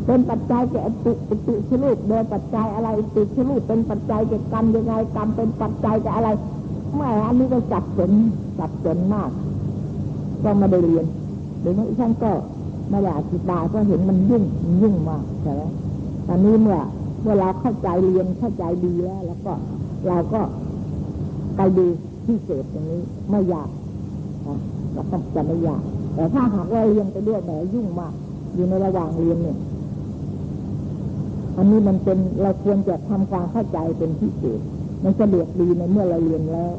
[0.06, 6.28] เป็นปัจจัยแก่อตุอตุชลุปโดยปัจจัยอะไรตุชลุปเป็นปัจจัยแก่กรรมยังไงกรรมเป็นปัจจัยแก่อะไร
[6.96, 8.12] แม่อันนี้ก็จับสน
[8.58, 9.30] จับสนมาก
[10.44, 11.06] ก็ไม่ได้เรียน
[11.60, 12.30] หรือว่าฉันก็
[12.90, 15.62] ไม่ได้อธิบายเพราะเห็นมันยุ่งมันยุ่งมากใช่ไหม
[16.26, 16.78] ตอนนี้เมื่อ
[17.22, 19.52] เมื่อเราเข้าใจเรียนเข้าใจดีแล้ว แล้วก็
[20.08, 20.40] เราก็
[21.56, 21.86] ไปดู
[22.24, 23.68] ที่เศษตรงนี้ไม่ยาก
[24.92, 25.82] เราก็จะไม่ยาก
[26.14, 28.14] แต่ถ้าหากว่าเรียนไปด้วยแหมยุ่งมาก
[28.54, 29.58] อยู่ในระหว่างเรียนเนี่ย
[31.56, 34.60] อันนี้มันเป็นเราควรจะทำความเข้าใจเป็นพิเศษ
[35.02, 36.72] มันสะดวกดีในเมื่อเราเรียนแล้ว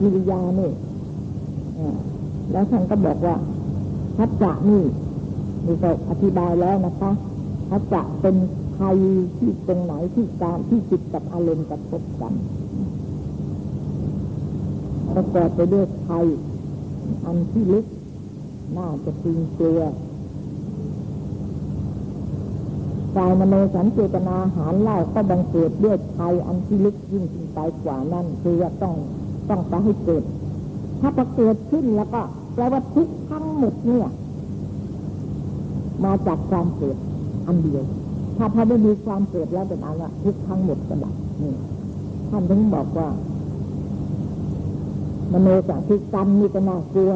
[0.00, 0.70] วิริยานี่
[2.52, 3.36] แล้วท่านก็บอกว่า
[4.16, 4.82] ทัศจะนี่
[5.66, 7.10] มีก็อธิบายแล้วนะคะ
[7.70, 8.36] ทัศจะเป็น
[8.74, 8.96] ไทย
[9.38, 12.32] ที่ตรงไหนที่การที่จิตกับอารมณ์กระทบกัน
[15.18, 16.26] ประกอบไปด้วยไทย
[17.24, 17.86] อันที่ลึก
[18.76, 19.80] น่าจะตึงตัว
[23.16, 28.94] กายมโนสันเจตนาหารเล่าก็บังเกิดด้วยไทยอันที่ลึกยิ่งขึ้นไปกว่านั้นคือว่าต้อง
[29.48, 30.22] ต้องไปให้เกิด
[31.00, 32.20] ถ้าประเกิดขึ้นแล้วก็
[32.54, 34.06] แปลว่าทุกทั้งหมดเนี่ย
[36.04, 36.96] มาจากความเกิด
[37.46, 37.82] อันเดียว
[38.36, 41.54] ถ้าพอไม่มีความเกิดแล้วเป็นอะไรทุกทั้งหมดก็ดับนี่
[42.30, 43.08] ท่านถึงบอกว่า
[45.32, 47.12] มโนสังคิกรรมนี่ก็น่ากลัว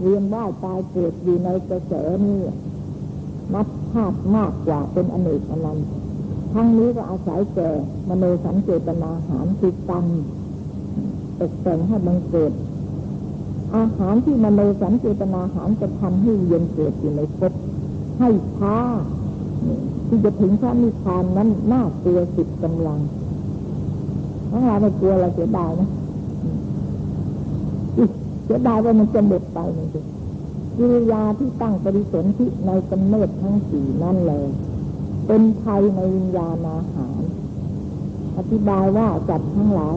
[0.00, 1.92] เรียนว่าตายเกิดอยู่ในกระแส
[2.24, 2.40] นี่
[3.54, 5.86] นับภาพมากกว่าเป็นอเนกอนันต์
[6.52, 7.70] ทั้งนี้ก็อาศัยแก่
[8.08, 10.04] มโนสัญเจตนาหารคือกรรม
[11.38, 12.52] ตกแต่งให้บังเกิด
[13.76, 17.52] อาหารที่มโนสัญเจตนาหารจะทำให้เย็นเกิดอยู่ในภพ
[18.18, 18.76] ให้ช้า
[20.08, 23.00] ที่จะถึงพระนิพพานนั้นน่าตัวสิบกำลัง
[24.50, 25.88] ถ้าเราไม่กลัวเราเสียดายนะ
[28.44, 30.06] เสียดายว่ามันจะหมดไปจริง
[30.76, 34.46] กิริยาที่ตั้งปริสนธิในกำเนิดทั้งสี่นั่นเลย
[35.26, 37.20] เป็นภัยในวิญญาณอาหาร
[38.36, 39.96] อธิบายว่าจัดทั้งหลาย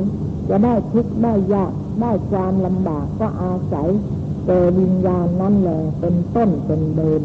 [0.50, 3.90] จะได้ทุกข์ได้ยากได้ความลำบากก็อาศัย
[4.46, 7.22] แต่วิญญาณนั่นเลยเป็นต้นเป็นเดิน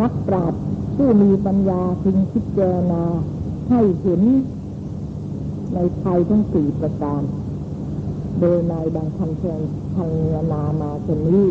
[0.00, 0.62] นักปราชญ์
[0.96, 3.04] ผู้มีปัญญาพึงคิดเจรนา
[3.70, 4.22] ให้เห็น
[5.74, 7.22] ในภัยทั้งสี่ประการ
[8.40, 9.60] โดยในดังคำเชิญ
[9.94, 10.10] พัน
[10.50, 11.46] นามาเชนนี้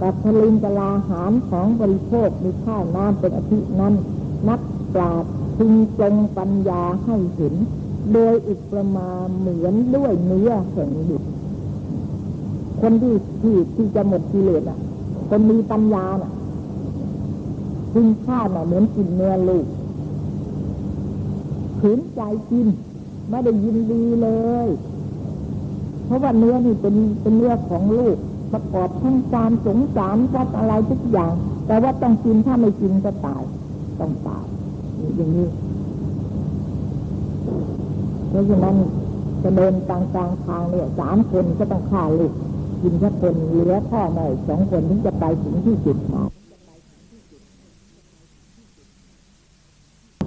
[0.00, 3.94] กัตลินกลาหารของบริโภคมีข้าวน้ำเป็นอธินั้น
[4.48, 4.60] นัก
[4.94, 7.54] ปราชญ์พึงจงปัญญาให้เห็น
[8.12, 11.18] โดยอุปมาเหมือนด้วยเนื้อแห่งบุ
[12.80, 14.78] คนที่ที่ที่จะหมดกิเลสอะ
[15.28, 16.32] คนมีปัญญาน่ะ
[17.92, 19.66] พึงฆ่าน่ะเหมือนกินเนื้อลูก
[21.80, 22.66] ขืนใจกิน
[23.28, 24.28] ไม่ได้ยินดีเล
[24.66, 24.68] ย
[26.14, 28.16] ราะว่าเนื้อนี่เป็นเป็นเนื้อของลูก
[28.52, 31.32] ประกอบทั้งความสงสารกับอะไรทุกอย่าง
[31.66, 33.42] แต่ว่าต้องกินถ้าไม่กินก็ตาย
[34.00, 34.44] ต้องตาย
[35.16, 35.48] อย่างนี้
[38.28, 38.76] เพราะฉะนั้น
[39.42, 42.32] จะเดินกลางกลางทางเนี่ยสามคนก็ต้องฆ่าลูก
[42.82, 46.30] กินแค่คนเหลือพ่อแม่สองคนถึงจะไปถึงที่จุดหมาย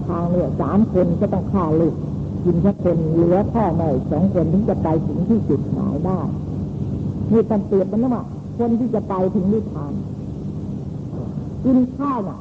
[0.07, 1.95] ทางเนี่ยสามคนก็ต้องฆ่าลูก
[2.43, 6.19] กินแค่คนเหลือพ่อแม่สองคนถึงจะไปถึงที่จุดหมายได้
[7.31, 8.23] มีการเปรียบมันนะว่า
[8.57, 9.93] คนที่จะไปถึงนิพพาน
[11.63, 12.39] กินข้าวน่ะ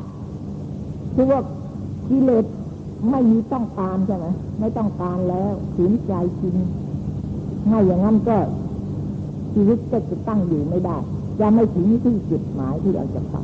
[1.15, 1.41] คือว่า
[2.09, 2.45] กิเลส
[3.11, 4.27] ไม่มีต้องการใช่ไหม
[4.61, 6.57] ไม่ต้องการแล้วขืนใจกิน
[7.71, 8.37] ง่ายอย่างนั้นก็
[9.53, 10.97] ชีวิตก็จะตั้งอยู่ไม่ได้
[11.41, 13.37] จะไม่ถึงที่จุดหมายที่เราจะไป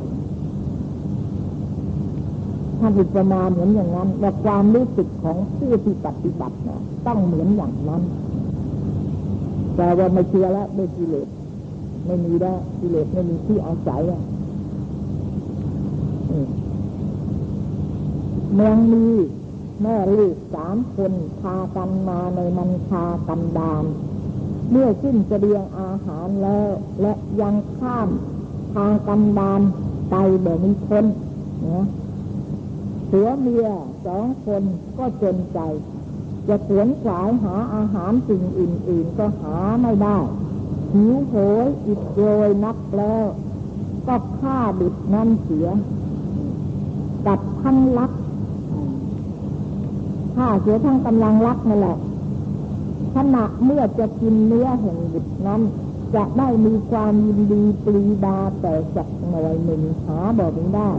[2.85, 8.01] ถ้าอุปมาเหมือนอย่างนั้นแต่ความรู้สึกของผู้ที่ปฏิบัตินะต้องเหมือนอย่างนั้น
[9.75, 11.27] แต่ว่าไม่เชื่อแล้วด้วยกิเลส
[12.05, 14.01] ไม่มีแล้วกิเลสไม่มีที่อาศัย
[18.53, 19.05] เมืองมี
[19.81, 23.83] แม่ลูกสามคนพากันมาในมันคากันดาน
[24.71, 26.69] เมื่อสิ้นเสดียงอาหารแล้ว
[27.01, 28.09] และยังข้าม
[28.73, 29.61] ทางกันดาน
[30.09, 31.05] ไปแบบมีคน
[31.61, 31.83] เนี่ย
[33.15, 33.67] ผัวเมีย
[34.05, 34.63] สองคน
[34.97, 35.59] ก็จนใจ
[36.47, 40.17] จะขวนขวายหาอาหารสิ่งอื่น ๆ ก็หาไม่ได้
[40.93, 43.25] หิวโหยอิดโรยนักแล้ว
[44.07, 45.67] ก็ฆ่าบิดนั่นเสีย
[47.27, 48.11] กับทั้งลัก
[50.35, 51.97] ฆ่าเสียทั้งกำลังรักนั่นแหละ
[53.15, 55.61] ขณะเมื่อจะกินเนื้อแห่งบุตรนั้น
[56.15, 60.91] จะได้มีความยินดีปรีดาแต่จักหน่อยหนึ่งหาบอกไม่ได้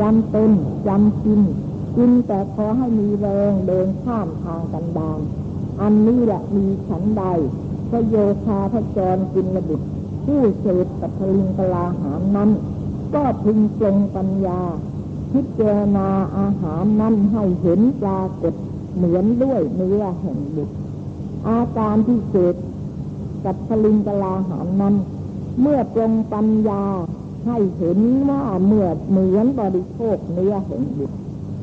[0.00, 0.50] จำเป็น
[0.88, 1.40] จำกิน
[1.96, 5.20] กินแต่ขอให้มีแรงเดินข้ามทางกันดาน
[5.80, 7.24] อันนี้แหละมีฉันใด
[7.90, 9.86] พระโยคาพระจรกินระบุตร
[10.24, 12.50] ผู้เสพปัทลิงกลาหารนั้น
[13.14, 14.60] ก็พึงปรงปัญญา
[15.32, 16.08] พิจารณา
[16.38, 18.54] อาหารนั้นให้เห็นปรากฏ
[18.94, 20.74] เหมือนด้วยเนื้อแห่งบุตร
[21.48, 22.56] อาการที่เกิด
[23.44, 24.94] กับพลิงกลาหารนั้น
[25.60, 26.84] เมื่อปรงปัญญา
[27.46, 27.98] ให้เห็น
[28.28, 31.16] ว่าเมื่อเหมือนบริโภคเนื้อแห่งบุตร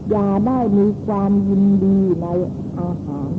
[0.10, 2.28] อย่าได้มีความยินดีใน
[2.80, 3.32] อาหาร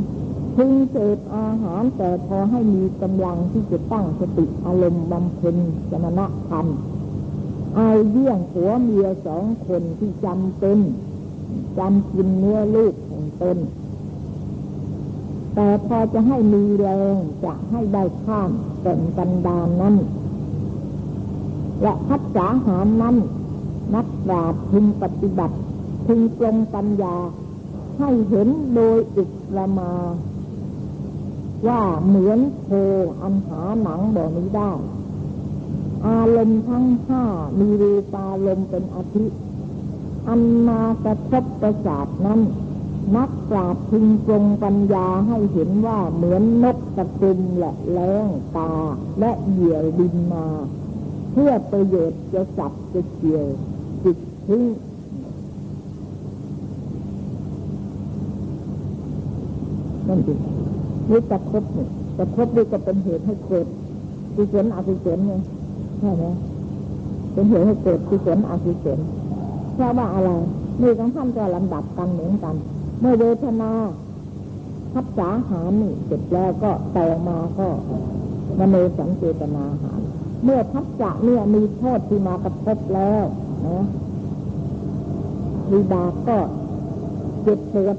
[0.57, 5.57] พึงเสพอาหารแต่พอให้มีกำลังที่จะตั้งสติอารมณ์บำเพ็ญ
[5.91, 6.67] สมณธรรม
[7.75, 10.79] เอาเยี่ยงหัวเมียสองคนที่จำเป็น
[11.79, 13.59] จำกินเนื้อลูกของตน
[15.55, 18.51] แต่พอจะให้มีแรงจะให้ได้ข้าม
[18.83, 19.95] แต่งกันดานนั้น
[21.83, 23.17] และพัฒนาหารนั้น
[23.95, 25.57] นักปราชญ์พึงปฏิบัติ
[26.07, 27.17] พึงปรงปัญญา
[27.99, 29.93] ให้เห็นโดยอุปมา
[31.69, 32.69] ว่าเหมือนโค
[33.21, 34.71] อันหาหนังบ่นี้ได้
[36.07, 37.25] อารมณ์ทั้งห้า
[37.59, 39.27] มีรูปารมณ์เป็นอาทิ
[40.29, 42.41] อันมากระทบประสาทนั้น
[43.17, 48.73] นักปราชญ์พึงจงปัญญาให้เห็นว่าเหมือนนกตะกุมและแรงตา
[49.21, 50.47] และเหยี่ยวดินมา
[51.41, 53.47] พื่อประโยชน์จะสับจะเกี่ยว
[54.05, 54.63] จิตทิ้ง
[60.09, 60.35] นั่นสิ
[61.11, 63.67] นี่ตะคบเนี่ยตะคบนี่ก็เป็นเหตุให้เกิด
[64.35, 65.33] กุศลอกุศลไง
[65.99, 66.25] ใช่ไหม
[67.33, 68.99] เป็นเหตุให้เกิดกุศลอกุศล
[69.75, 70.31] เพราะว่าอะไร
[70.81, 72.55] มือของท่านก็ลำดับกันเหมือนกัน
[73.01, 73.71] เมื่อเวทนา
[74.93, 77.69] ทับสาหารนี่เสร็จแล้วก็ต่อมาก็
[78.59, 80.01] มโนสังเจตนาหาร
[80.45, 83.25] เมื่อทับจะเนี่ยมีโทษที่มากระทบแล้ว
[83.67, 83.85] นะ
[85.73, 86.39] วิบากก็
[87.43, 87.97] เจ็บปวด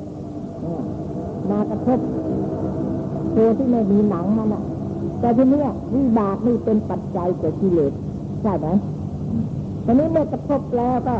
[1.49, 1.99] มากระทบ
[3.35, 4.63] ตัวที่ไม่มีหนังมันอะ
[5.19, 5.63] แต่ทีนี้
[5.95, 7.93] วิบากนี่เป็นปัจจัยเกิดกิเลส
[8.41, 8.67] ใช่ไหม
[9.85, 11.15] ตอนนี้เมื่อกระทบแล้วก็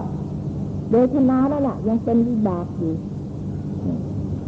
[0.91, 2.93] เวทนาแล้วล่ะยังเป็นวิบากอยู่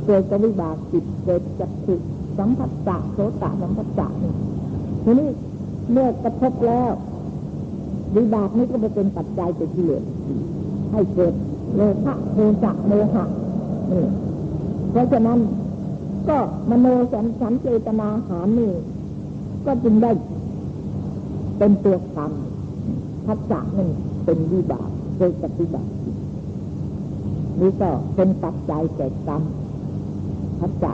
[0.05, 2.01] เกิดกับวิบากจิตเกิดจากจิต
[2.37, 4.33] สัมผัสสะโสตสัมผัสสะนี่
[5.03, 5.29] ทีนี้
[5.89, 6.91] เมื่อกระทบแล้ว
[8.15, 10.03] วิบากนี้ก็จะเป็นปัจจัยเป็นกิเลส
[10.91, 11.33] ให้เกิด
[11.75, 13.25] โลภะโทสะโมหะ
[13.91, 14.05] นี่
[14.91, 15.39] เพราะฉะนั้น
[16.29, 16.37] ก็
[16.69, 18.71] มโนสันสันเจตนาหานี่
[19.65, 20.11] ก็จึงได้
[21.57, 22.31] เป็นตัวกรรม
[23.25, 23.89] พัสสะนี่
[24.25, 25.89] เป็นวิบากเกิดกับวิบาก
[27.59, 29.41] นี่ก็เป็นปัจจัยแก่กรรม
[30.59, 30.93] พัจจะ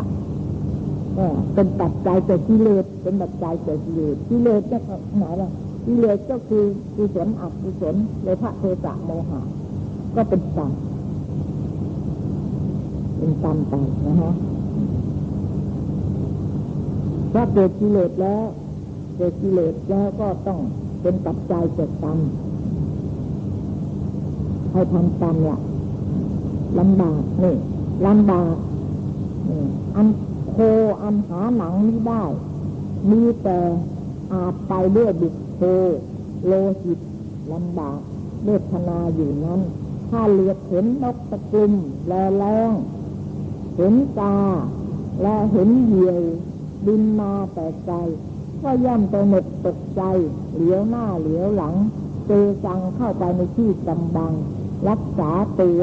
[1.54, 4.78] เป็นปัจจัยแก่กิเลสเป็นปัจจัยแก่กิเลสกิเลสจะ
[5.18, 5.50] หมายว่า
[5.86, 6.64] กิเลสก็คือ
[6.96, 9.42] กุศลอกุศลเลยพระเทสะโมหะ
[10.16, 10.72] ก็เป็นกรรม
[13.18, 13.74] เป็นกรรมไป
[14.06, 14.34] นะฮะ
[17.34, 18.44] ถ้าเกิดกิเลสแล้ว
[19.16, 20.60] เกิดกิเลสแล้วก็ต้อง
[21.02, 22.18] เป็นปัจจัยเกิดกรรม
[24.72, 25.60] ให้ทำกรรมละ
[26.80, 27.56] ลำบากนี่
[28.06, 28.56] ลำบาก
[29.50, 29.62] นี่
[29.96, 30.08] อัน
[30.60, 30.64] โค
[31.04, 32.24] อันหาหนังนี้ได้
[33.10, 33.60] มีแต่
[34.34, 35.62] อาจไปด้วยบุกโค
[36.46, 37.00] โลหิต
[37.52, 38.00] ลำบาก
[38.44, 39.62] เวทนาอยู่นั้น
[40.10, 41.72] ถ้าเลือดเห็นนกตะกุม
[42.08, 42.72] แลแรง
[43.76, 44.38] เห็นตา
[45.22, 46.22] และเห็นเหยี่ยว
[46.86, 47.98] บินมาแต่ไกล
[48.64, 50.02] ก็ย่อมตหนกตกใจ
[50.54, 51.76] เหลียวหน้าเหลียวหลัง
[52.26, 52.32] เจ
[52.66, 54.34] จังเข้าไปในที่กำบัง
[54.90, 55.82] รักษาตัว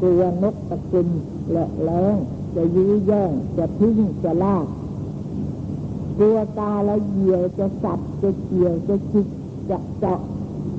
[0.00, 1.08] กลัวนกตะกุม
[1.52, 2.16] และแรง
[2.56, 4.66] จะยื้อแย่งจะทิ้งจะลาก
[6.18, 9.26] กลัวตาและเหยี่ยวจะสับจะเกี่ยวจะจิก
[9.70, 10.20] จะเจาะ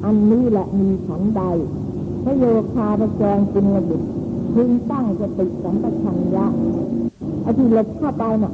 [0.05, 1.41] อันนี้แหละมีฉันใด
[2.23, 3.97] พระโยคาพระแจงจินระบุ
[4.53, 6.45] พึงตั้งสติสัมปชัญญะ
[7.41, 8.53] ไอ้ที่หลบเข้าไปน่ะ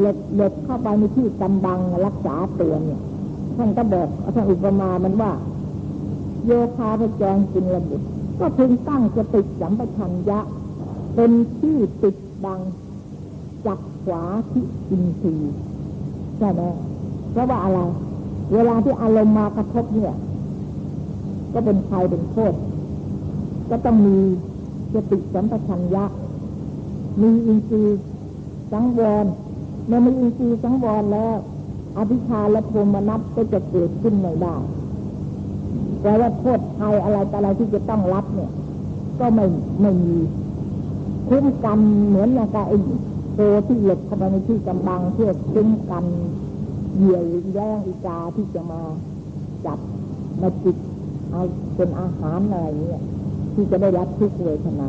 [0.00, 3.00] หลบหลบเข้าไปในที่กำบังรักษาตัวเนี่ย
[3.56, 5.32] ท่านก็บอกท่านอุปมามันว่า
[6.46, 7.96] โยคาพระแจงจินระบุ
[8.38, 10.40] ก็พึงตั้งสติสัมปชัญญะ
[11.16, 12.60] เป็นที่ติดบัง
[13.66, 15.54] จักขวาที่อินทรีย์
[16.38, 16.62] ใช่ไหม
[17.30, 17.80] เพราะว่าอะไร
[18.52, 20.14] เวลาที่อารมณ์มากระทบเนี่ย
[21.52, 22.52] ก็เป็นภัยเป็นโทษ
[23.70, 24.18] ก็ต้องมี
[24.94, 26.04] สติสัมปชัญญะ
[27.22, 28.00] มีอินทรีย์
[28.72, 29.26] สังวร
[29.86, 31.36] เมื่อมีอินทรีย์สังวรแล้ว
[31.96, 34.56] อภิชาและโทมนัสก็จะเกิดขึ้นไม่ได้
[36.02, 38.50] แต่ว่าโทษภัยอะไรแต่อะไรที่จะต้องรับเนี่ย
[39.20, 39.46] ก็ไม่
[39.80, 40.16] ไม่มี
[41.28, 42.76] คุ้มกันเหมือนอย่างกับไอ้
[43.38, 46.04] ตัวที่หลบเข้าไปในที่กำบังเพื่อคุ้มกัน
[46.96, 47.20] เหยื่อ
[47.54, 48.80] แย่งอีกาที่จะมา
[49.66, 49.78] จับ
[50.40, 50.76] มาจิก
[51.30, 51.42] เอา
[51.76, 53.02] เป็นอาหารอะไรเนี่ย
[53.54, 54.88] ที่จะได้รับทุกเวทนา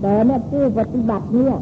[0.00, 1.56] แต่เนี่ยผู้ปฏิบัติเนี่ย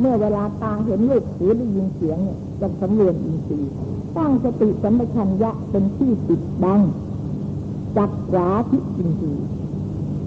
[0.00, 3.72] เมื่อเวลาตาเห็นรูปหูได้ยินเสียงเนี่ยจะสำรวมอินทรีย์
[4.16, 6.80] ตั้งสติสัมปชัญญะเป็นที่ติดบัง
[7.96, 9.46] จับขวาที่อินทรีย์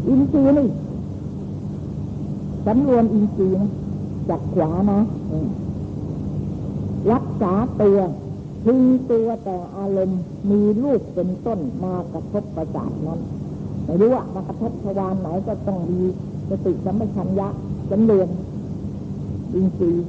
[0.08, 0.68] อินทรีย์นี่
[2.66, 3.72] สำรวมอินทรีย์นะ
[4.30, 5.00] จับขวานะ
[7.12, 8.00] รักษาตัว
[8.64, 8.82] พึง
[9.12, 13.20] ตัวแต่อารมณ์มีรูปเป็นต้นมากระทบประสาทนั้น
[13.86, 16.02] ไม่รู้ว่ามากระทบทวารไหนก็ต้องมี
[16.50, 17.48] สติสัมปชัญญะ
[17.90, 18.30] สำรวม
[19.54, 20.08] อินทรีย์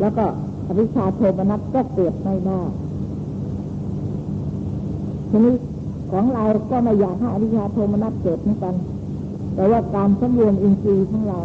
[0.00, 0.24] แล้วก็
[0.66, 2.60] อภิชาโทมนัสก็เกิดไม่ได้
[5.30, 5.54] ทีนี้
[6.10, 8.74] ของเราก็ไม่อยากให้อภิชาโทมนัสเกิดเหมือนกัน
[9.56, 11.40] แต่ว่าการสำรวมอินทรีย์ของเรา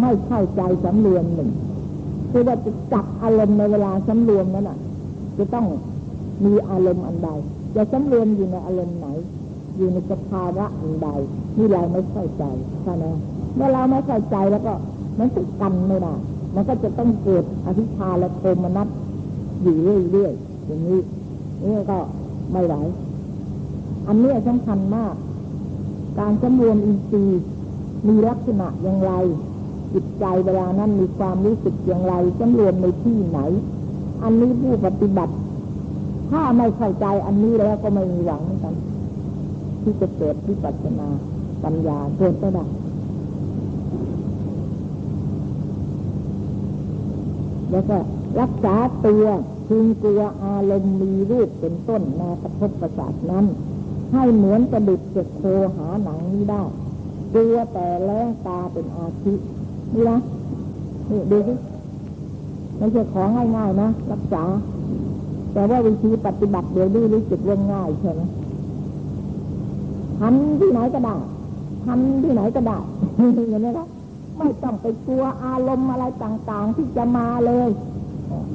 [0.00, 1.50] ไม่เข้าใจสำรวมหนึ่ง
[2.30, 4.78] คือว่าจะจับอารมณ์ในเวลาสำรวมนั้นอะ
[5.38, 5.66] จะต้อง
[6.44, 7.30] มีอารมณ์อันใด
[7.76, 9.06] จะสำรวมอยู่ในอารมณ์ไหน
[9.76, 11.08] อยู่ในสภาวะอันใด
[11.54, 12.44] ที่เราไม่เข้าใจ
[12.82, 13.04] ใช่ไหม
[13.54, 14.72] เมื่อเราไม่เข้าใจแล้วก็
[15.18, 16.14] มันติดกันไม่ได้
[16.54, 18.88] มันก็จะต้องเกิดอภิชาและโทมนัส
[19.62, 19.76] อยู่
[20.10, 21.00] เรื่อยๆอย่างนี้
[21.62, 21.98] นี่ก็
[22.52, 22.74] ไม่ไหว
[24.06, 25.14] อันนี้สำคัญมาก
[26.20, 27.42] การสำรวมอินทรีย์
[28.06, 29.12] มีลักษณะอย่างไร
[29.94, 33.38] จิตใจเวลานั้นมีความรู้สึกอย่างไรสำรวมในที่ไหน
[34.22, 35.34] อันนี้ผู้ปฏิบัติ
[36.30, 38.74] ถ้าไม่เข้าใจอันนี้แล้วก็ไม่มีหวังเหมือนกัน
[39.82, 41.08] ที่จะเกิดที่ปัจนา
[41.64, 42.64] ปัญญาเกิดได้
[47.70, 47.96] แล้วก็
[48.40, 48.74] รักษา
[49.06, 49.24] ตัว
[49.68, 53.46] พึงกลัวอารมณ์มีรูปเป็นต้นมากระทบประสาทนั้น
[54.12, 55.42] ให้เหมือนกระดุกจะโค
[55.76, 56.62] หาหนังนี้ได้
[57.32, 59.34] กลัวแต่แล้งตาเป็นอาทิ
[59.94, 60.18] นี่นะ
[61.10, 61.54] นี่ดูสิ
[62.78, 64.42] ไม่ใช่ของง่ายๆนะรักษา
[65.52, 68.22] แต่ว่าวิธีปฏิบัติเดี๋ยวดูรู้สึกว่าง่ายใช่ไหม
[70.18, 71.14] ทำที่ไหนก็ได้
[71.86, 72.78] ทำที่ไหนก็ได้
[73.48, 73.88] เห็นไหมครับ
[74.38, 77.68] ไม่ต้องไปกลัวอารมณ์อะไรต่างๆ ที่จะมาเลย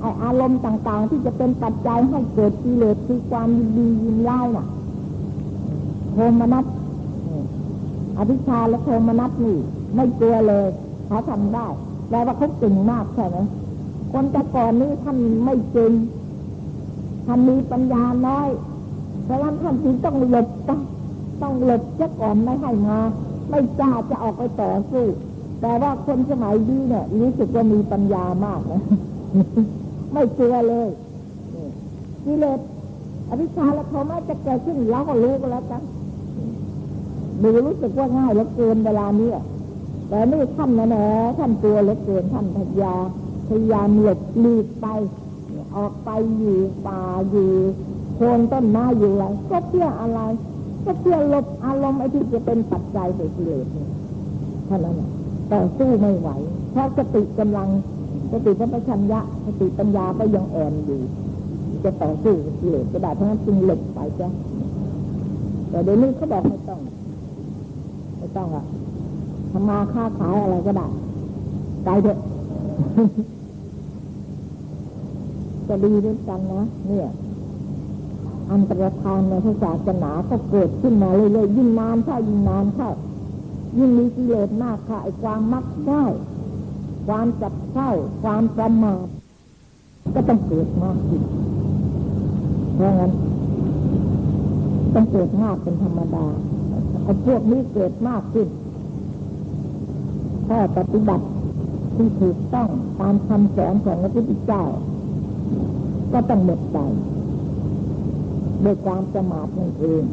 [0.02, 4.66] ไออารมณ์ต่างๆ ที่จะเป็นปัจจัยให้เกิดกิเลสคือความยินดียินไล่น่ะ
[6.16, 6.66] โทมนัส
[8.18, 9.58] อภิชาและโทมนัสนี่
[9.96, 10.68] ไม่กลัวเลย
[11.08, 11.68] เขาทำได้
[12.10, 13.38] แปลว่าเขาเก่งมากใช่ไหม
[14.12, 15.92] คนแต่ก่อนนี้ท่านไม่เก่ง
[17.26, 18.50] ท่านมีปัญญาน้อย
[19.24, 20.48] เพราะฉะนั้นท่านจึงต้องหลบ
[21.42, 23.00] ต้องหลบจะก่อนไม่ให้มา
[23.50, 25.06] ไม่กล้าจะออกไปต่อสู้
[25.62, 28.82] แต่ว่าคนสมัยนี้เนี่ยรู้สึกว่ามีปัญญามากนะ
[30.14, 30.88] ไม่เชื่อเลย
[32.26, 32.60] กิเลส
[33.30, 35.82] อภิชาและโทมะจะเกิดขึ้นเราก็รู้ก็แล้วกัน
[37.42, 39.30] ดูรู้สึกว่าง่ายเหลือเกินเวลานี้
[40.08, 41.06] แต่นี่ท่านนะนะ
[41.38, 42.96] ท่านตัวเหลือเกินท่านพยา
[43.48, 44.88] พยายามหลบหลีกไป
[45.76, 47.52] ออกไปอยู่ป่าอยู่
[48.16, 50.20] โคนต้นไม้อยู่อะไรก็เพื่ออะไร
[50.86, 53.66] ก็เพื่อลบอารมณ์ไอ้ที่จะเป็นปัจจัยแก่กิเลส
[54.66, 54.96] เท่านั้น
[55.52, 56.30] ต่อสู้ไม่ไหว
[56.72, 57.68] เพราะสติกำลัง
[58.32, 61.00] สติสัมปชัญญะสติปัญญาก็ยังอ่อนอยู่
[61.84, 64.28] จะต่อสู้กิเลสก็ได้เพราะนั้นจึงหลบไปจ้ะ
[65.70, 66.80] แต่เดี๋ยวนี้เขาบอกไม่ต้อง
[68.36, 68.66] ต้องอะ
[69.52, 70.88] ทำมาค้าขายอะไรก็ได้
[71.84, 72.18] ไปเถอะ
[75.68, 77.10] จะดีด้วยกันนะเนี่ย
[78.52, 82.90] อันตรธานในพระศาสนาก็เกิดขึ้นมาเรื่อยๆยิ่งนานเข้ายิ่งนานเข้า
[83.78, 86.04] ยิ่งมีกิเลสมากค่ะไอ้ความมักได้
[87.08, 87.90] ความจับเข้า
[88.24, 89.06] ความประมาท
[90.14, 91.22] ก็ต้องเกิดมากขึ้น
[92.76, 93.12] เพราะงั้น
[94.94, 96.26] ต้องเกิดมากเป็นธรรมดา
[97.06, 98.48] ไอ้พวกนี้เกิดมากขึ้น
[100.48, 101.26] ถ้าปฏิบัติ
[101.96, 104.64] ที่ถูกต้องตามคำสอนของพระพุทธเจ้า
[106.14, 106.78] ก็ต้องหมดไป
[108.62, 110.04] โดยความประมาทนั่นเอง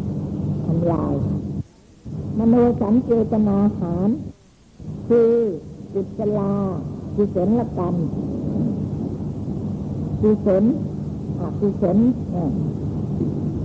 [0.66, 1.14] ทำลาย
[2.38, 4.08] มโนสัญเจตนาหาร
[5.08, 5.32] คือ
[5.92, 6.52] กุศลา
[7.16, 7.94] กุศลกรรม
[10.20, 10.64] กุศล
[11.40, 11.98] อกุศล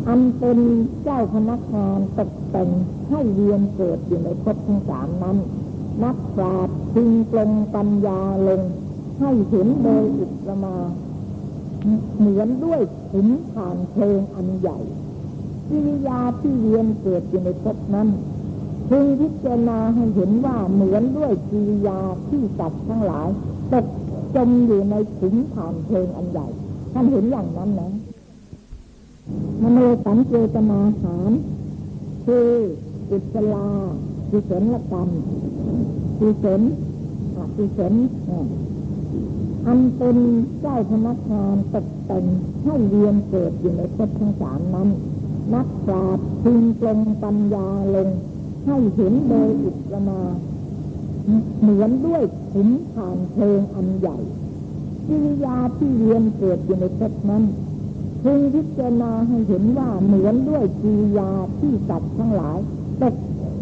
[0.07, 0.59] อันเป็น
[1.03, 2.69] เจ้าพนักงานตกแต่ง
[3.09, 5.37] ให้เวียนเกิดอยู่ในภพทั้งสามนั้น
[6.03, 8.61] นักปราชญ์พึงปลงปัญญาลง
[9.19, 10.75] ให้เห็นโดยอุปมา
[12.17, 14.79] เหมือนด้วยขุนผ่านเพลงอันใหญ่
[15.69, 18.09] วิริยาที่เวียนเกิดอยู่ในภพนั้น
[18.89, 21.99] พึงพิจารณาให้เห็นว่าเหมือนด้วยกิริยา
[22.29, 23.29] ที่สัตว์ทั้งหลาย
[23.71, 23.85] ตก
[24.35, 26.47] จมอยู่ในขุนผ่านเพลงอันใหญ่
[26.93, 27.91] ท่านเห็นอย่างนั้นนะ
[29.61, 31.31] มโนสัญเจตนาหาร
[32.25, 32.49] คือ
[33.09, 33.67] กุศลา
[34.29, 35.09] กุศลกรรม
[36.19, 36.61] กุศล
[37.35, 37.93] อกุศล
[39.67, 40.17] อันเป็น
[40.59, 42.25] เจ้าพนักงานตกแต่ง
[42.63, 44.89] ให้เวียนเกิดอยู่ในภพทั้งสามนั้น
[45.53, 48.09] นักปราชญ์พึงปลงปัญญาลง
[48.65, 50.21] ให้เห็นโดยอุปมา
[51.59, 54.17] เหมือนด้วยขุนผ่านเพลงอันใหญ่
[55.07, 57.43] กิริยาที่เวียนเกิดอยู่ในภพนั้น
[58.23, 61.29] พึงพิจารณาให้เห็นว่าเหมือนด้วยกิริยา
[61.59, 62.59] ที่สัตว์ทั้งหลาย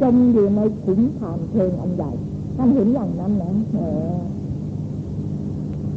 [0.01, 2.11] จมอยู่ในขุนผ่านเพลงอันใหญ่
[2.55, 3.79] ท่านเห็นอย่างนั้นนะแหม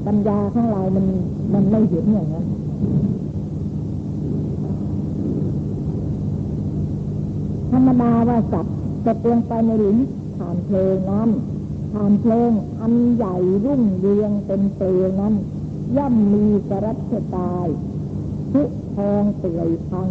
[0.06, 1.06] ปัญญาข้างเรามัน
[1.52, 2.46] มันไม่เห็นอย่างนั้น
[7.70, 8.76] ธรรมดาว่าสัตว์
[9.06, 9.98] ตกลงไปในหลุม
[10.36, 11.30] ผ่านเพลงนั้น
[11.92, 15.34] ผ่านเพลงอันใหญ่รุ่งเรืองเป็นเปลวนั้น
[15.96, 17.66] ย่อมมีกรัชตาย
[18.52, 20.08] ทุกทองเปื่อยพัง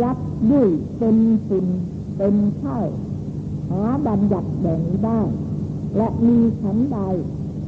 [0.00, 0.18] ยับ
[0.50, 1.66] ยุ่ยเป็นฝุ่น
[2.16, 2.78] เป็นเท่า
[3.70, 5.20] หาบัญญัติแบ่งได้
[5.96, 6.98] และมีฉันใด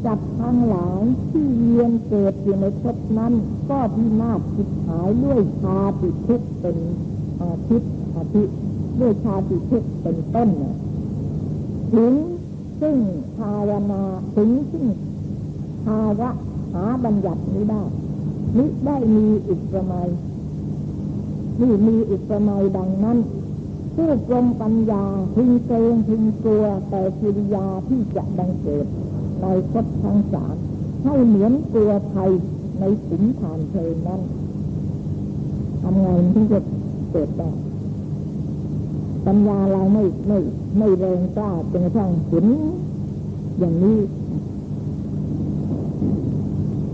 [0.07, 3.33] จับทั้งหลายที่เวียนเกิดอยู่ในภพนั้น
[3.71, 5.97] ก็พินาศจิตหายด้วยชาติ
[6.27, 6.77] ทุกเป็น
[7.41, 8.57] อาทิตย์อาทิตย์
[9.01, 10.49] ด้วยชาติทุกเป็นต้น
[11.93, 12.15] ถึง
[12.81, 12.97] ซึ่ง
[13.39, 14.03] ภาวนา
[14.37, 14.87] ถึงซึ่ง
[15.85, 16.31] ภาระ
[16.75, 17.83] หาบัญญัตินี้ได้
[18.57, 20.03] นิได้มีอุปมา
[21.61, 23.19] นี่มีอุปมาดังนั้น
[24.01, 28.87] ผู้กลมปัญญาพึงเกรงพึงกลัวแต่กิริยาที่จะบังเกิด
[29.41, 30.57] ในภพทั้งสาม
[31.05, 32.31] ให้เหมือนกลัวภัย
[32.81, 34.21] ในสินฐานเพลนั้น
[35.83, 36.61] ทำไงที่จะ
[37.11, 37.51] เกิดได้
[39.27, 40.39] ปัญญาเราไม่ไม่
[40.79, 42.47] ไม่แรงกล้าจนกระทั่งเห็น
[43.59, 43.99] อย่างนี้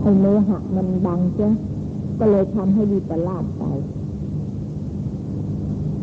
[0.01, 1.49] ไอ้โมหะมันบังจ้ะ
[2.19, 3.63] ก็เลยทำให้วิปลาสไป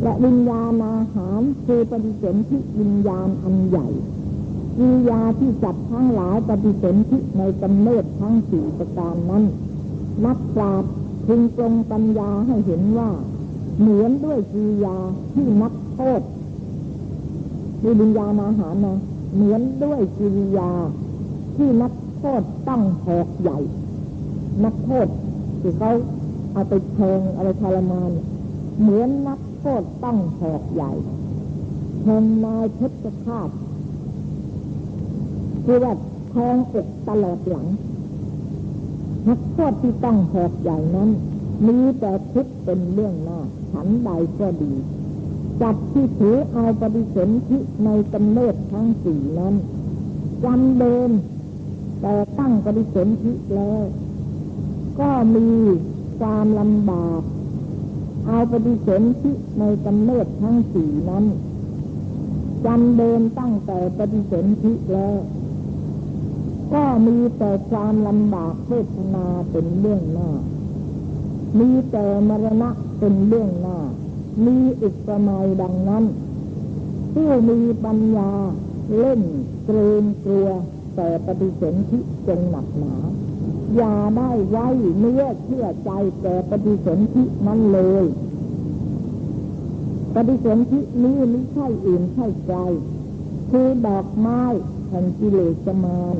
[0.02, 3.88] และวิญญาณอาหารคือปฏิสนธิวิญญาณอันใหญ่
[4.80, 9.44] วิญญาที่จับทั้งหลายปฏิสนธิในกำเนิดทั้งสี่ประการนั้น
[10.24, 10.92] นักปราชญ์
[11.26, 13.10] พึงตรงปัญญาให้เห็นว่า
[13.78, 14.96] เหมือนด้วยกิริยา
[15.34, 16.20] ที่นักโทษ
[17.82, 18.98] มีวิญญาณอาหารนะ
[19.34, 20.70] เหมือนด้วยกิริยา
[21.56, 23.58] ที่นักโทษต้องหอกใหญ่
[24.64, 25.06] นักโทษ
[25.60, 25.92] ที่เขา
[26.52, 28.10] เอาไปแทงอะไรทรมาน
[28.80, 30.92] เหมือนนัก โทษต้องหอกใหญ่
[32.02, 33.50] แทงนายเพชรฆาต
[35.64, 35.94] คือว่า
[36.30, 37.66] แทงอกตลอดหลัง
[39.26, 41.10] นักโทษที่ต้องหอกใหญ่นั้น
[41.66, 43.40] มีแต่ทุกเป็นเรื่องหน้า
[43.70, 44.72] ฉันใดก็ดี
[45.60, 49.54] จับที่ถือเอาปฏิสนธิในกำเนิดทั้งสี่นั้น
[50.44, 51.10] จำเดิม
[52.00, 53.82] แต่ตั้งปฏิสนธิแล้ว
[55.00, 55.48] ก็มี
[56.18, 57.22] ความลำบาก
[58.26, 61.24] เอาปฏิสนธิในกำเนิดทั้งสี่นั้น
[62.64, 65.16] จันเดินตั้งแต่ปฏิสนธิแล้ว
[66.72, 70.30] ก็มีแต่ความลำบากเวทนาเป็นเรื่องหน้า
[71.58, 73.78] มีแต่มรณะเป็นเรื่องหน้า
[74.46, 76.04] มีอุปมาดังนั้น
[77.12, 78.30] ผู้มีปัญญา
[78.98, 79.22] เล่น
[79.64, 80.48] เกรงกลัว
[80.96, 82.94] แต่ปฏิสนธิจงหนักหนา
[83.76, 84.68] อย่าได้ไว้
[84.98, 88.04] เนื้อเชื่อใจแต่ปฏิสนธินั้นเลย
[90.14, 92.58] ปฏิสนธินี้ไม่ใช่อื่นใช่ไกล
[93.50, 94.42] คือดอกไม้
[94.88, 96.16] แห่งกิเลสมาน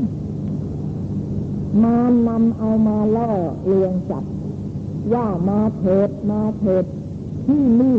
[1.83, 3.33] มานนำเอามาล่อ
[3.67, 4.25] เลียงจับ
[5.13, 6.85] ว่ามาเถิดมาเถิด
[7.47, 7.99] ที่นี่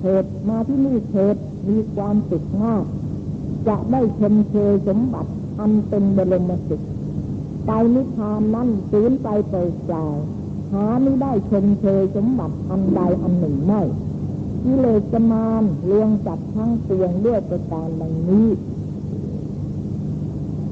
[0.00, 1.36] เถิดมาที่นี่เถิด
[1.68, 2.84] มีความสุขมาก
[3.68, 6.82] จะได้ชมเชยสมบัติอันเป็นบรมสุข
[7.70, 9.54] ไปนิพพานนั้นสูญไปเป
[9.92, 10.06] ล่า
[10.72, 13.82] หาไม่ได้ชมเชยสมบัติอันใดอันหนึ่งไม่
[14.62, 18.48] กิเลสมานลวงจับทั้งเตียงด้วยประการดังนี้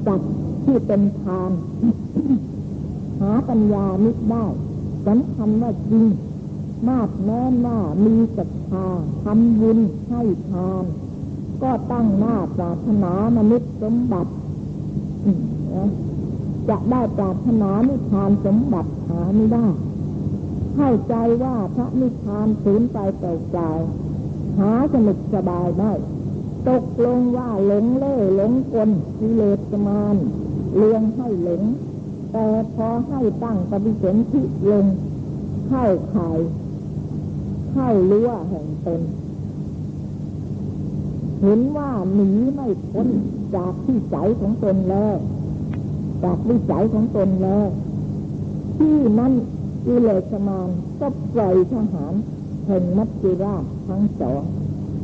[0.07, 0.21] จับ
[0.63, 1.51] ที่เป็นทาน
[3.19, 4.45] หาปัญญานิดได้
[5.07, 6.05] สำคัญว่าจริง
[6.89, 8.87] มากแม้นว่ามีศรัทธา
[9.23, 9.79] ทำบุญ
[10.09, 10.85] ให้ทาน
[11.61, 14.31] ก็ตั้งหน้าปรารถนามนุษย์สมบัติ
[16.69, 19.67] จะได้ปรารถนานิทานสมบัติหาไม่ได้
[20.75, 25.93] เข้าใจว่าพระนิพพานสูญไปเปล่าๆหาสนุกสบายได้
[26.69, 28.89] ตกลงว่าหลงเล่หลงกล
[29.19, 29.41] กิเล
[29.71, 30.15] สมาน
[30.75, 31.63] เลียงให้หลง
[32.31, 34.41] แต่พอให้ตั้งปฏิเสนธิ
[34.71, 34.85] ลง
[35.67, 36.39] เข้าข่าย
[37.71, 39.01] เข้ารั้วแห่งตน
[41.41, 43.07] เห็นว่าหนีไม่พ้น
[43.55, 45.17] จากที่ใจของตนแล้ว
[46.23, 47.67] จากวิสัยของตนแล้ว
[48.77, 49.33] ที่นั้น
[49.85, 52.13] กิเลสมานก็ปล่อยทหาร
[52.65, 54.43] แห่งมัจจุราชทั้งสอง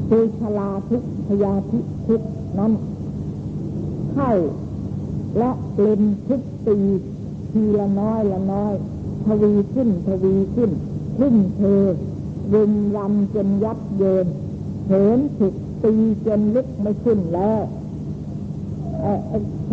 [0.07, 2.21] คือชลาทุกพยาธิทุก
[2.59, 2.71] นั้น
[4.11, 4.31] เข้า
[5.37, 6.77] และเล่นทุกตี
[7.51, 8.73] ทีละน้อยละน้อย
[9.25, 10.71] ทวีขึ้นทวีขึ้น
[11.17, 11.61] ขึ้นเท
[12.53, 14.27] รุมรำจนยับเยิน
[14.87, 15.53] เหินถึก
[15.83, 15.93] ตี
[16.25, 17.61] จนลึกไม่ขึ้นแล้ว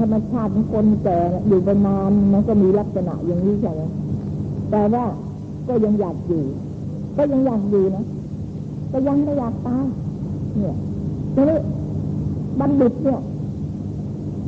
[0.01, 3.83] ธรรมชาติของคนแก่อยู่ประมาณมันก็มีลักษณะอย่างนี้ใช่ไหม
[4.71, 5.05] แต่ว่า
[5.69, 6.45] ก็ยังอยากอยู่
[7.17, 8.05] ก็ยังอยากอยู่นะ
[8.93, 9.87] ก็ยังไม่อยากตาย
[10.57, 10.77] เนี่ย
[11.35, 11.59] ทีนี้
[12.61, 13.21] บัณฑิตเนี่ย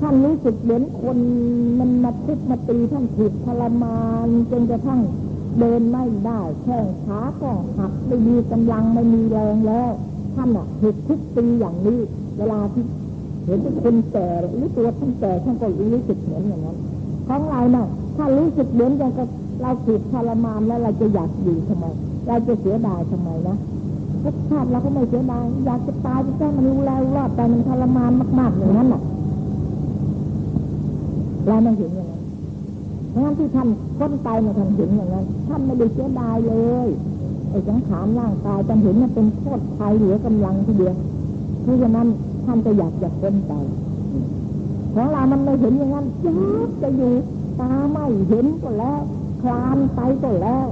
[0.00, 1.18] ท่านรู้สึกเหมือนคน
[1.78, 5.00] มันมาทุบมาตีท่านถูกทรมานจนกระทั่ง
[5.58, 9.90] เดินไม่ได้แข้งขาก็หักไม่มีกำลังไม่มีแรงแล้ว
[10.34, 11.98] ท่านอะถูกทุบตีอย่างนี้
[12.36, 12.84] เวลาที่
[13.44, 16.76] เห็นเป็นคนแก่หรือตัวท่านแก่ท่านก็รู้สึกเหมือนอย่างนั้น
[17.28, 17.86] ของเราเน่ะ
[18.16, 19.28] ถ้ารู้สึกเหมือนกันกับ
[19.62, 21.84] เราถูกทรมานแล้วเราจะอยากอยู่ทำไม
[22.28, 23.56] เราจะเสียดายทำไมนะ
[24.22, 29.02] ทุกชาติเราก็ไม่เสียดายอยากจะตายจะแค่มันรู้แล้วรอดแต่มันทรมานมาก ๆอย่างนั้นน่ะ
[31.46, 32.22] เราไม่เห็นอย่างนั้น
[33.10, 33.68] เพราะงั้นที่ท่าน
[33.98, 36.54] พ้นไปเนี่ยท่านเห็นอย่างนั้นท่านไม่ได้เสียดายเล
[36.86, 36.88] ย
[37.50, 40.94] ไอ้สังขารร่างกายท่านเห็นมันเป็นโทษภัยเหลือกำลังทีเดียว
[41.62, 42.08] เพราะฉะนั้น
[42.46, 43.52] ท่านจะอยากจะพ้นไป
[44.94, 47.12] ของเรามันไม่เห็นอย่างนั้นยากจะอยู่
[47.60, 49.00] ตาไม่เห็นก็แล้ว
[49.42, 50.66] คลานไปก็แล้ว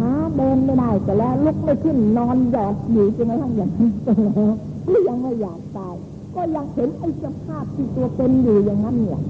[0.00, 4.52] หาเดินไม่ได้ก็แล้ว ลุกไม่ขึ้นนอนหยอดอยู่จนกระทั่งอย่างนี้ก็แล้ว
[4.88, 5.94] ก็ยังไม่อยากตาย
[6.34, 9.20] ก็ยังเห็นไอ้สภาพที่ตัวเป็นอยู่อย่างนั้นเนี่ย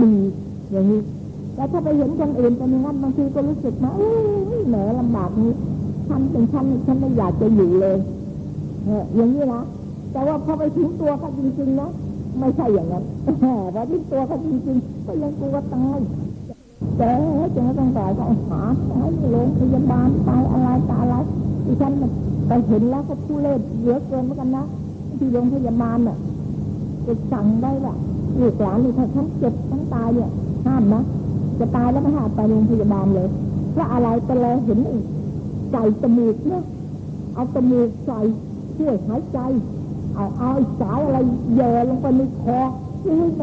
[0.00, 0.12] ดี
[0.72, 1.00] อย่างนี้
[1.54, 4.12] แต่ถ้าไปเห็นคนอื่นเป็นอย่างนั้นบางทีก็รู้สึกว่าเอ้
[4.58, 5.52] ยแหมลำบากนี้
[6.08, 7.96] ฉันเป็นฉันฉันไม่อยากจะอยู่เลย
[8.84, 9.62] เอออย่างนี้นะ
[10.14, 11.90] แต่ว่าพอไปถึงตัวเขาจริงๆนะ
[12.38, 13.04] ไม่ใช่อย่างนั้น
[13.42, 15.98] พอถึงตัวเขาจริงๆก็ยังกลัวตาย
[16.98, 17.10] แต่
[17.54, 18.92] จนต้องตายก็หาไป
[19.30, 21.16] โรงพยาบาลไปอะไรตายอะไร
[21.66, 21.92] ดิฉัน
[22.48, 24.64] ไปเห็นแล้วก็ผู้เล่นเยอะเกินเหมือนกันนะ
[25.18, 26.16] ที่โรงพยาบาลน่ะ
[27.06, 27.94] จะสั่งได้ว่า
[28.40, 30.30] ลูกหลานนี่ถ้าฉันเจ็บฉันตายเนี่ย
[30.66, 31.02] ห้ามนะ
[31.58, 33.28] จะตายแล้วไม่หาไปโรงพยาบาลเลย
[33.72, 34.78] เพราะอะไรไปเลยเห็น
[35.70, 36.62] ใส่จมูกเนี่ย
[37.34, 38.20] เอาจมูกใส่
[38.76, 39.38] ช่วยหายใจ
[40.14, 40.50] เอาเอา
[40.80, 41.18] สายอะไร
[41.54, 42.60] เยอลงไปในคอ
[43.06, 43.42] นี่แหม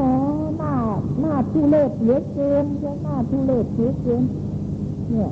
[0.57, 0.74] หน้า
[1.19, 2.65] หน้าทุเรศเหลือเกิน
[3.03, 4.22] หน้าทุเรศเหลือเกิน
[5.09, 5.32] เนี่ย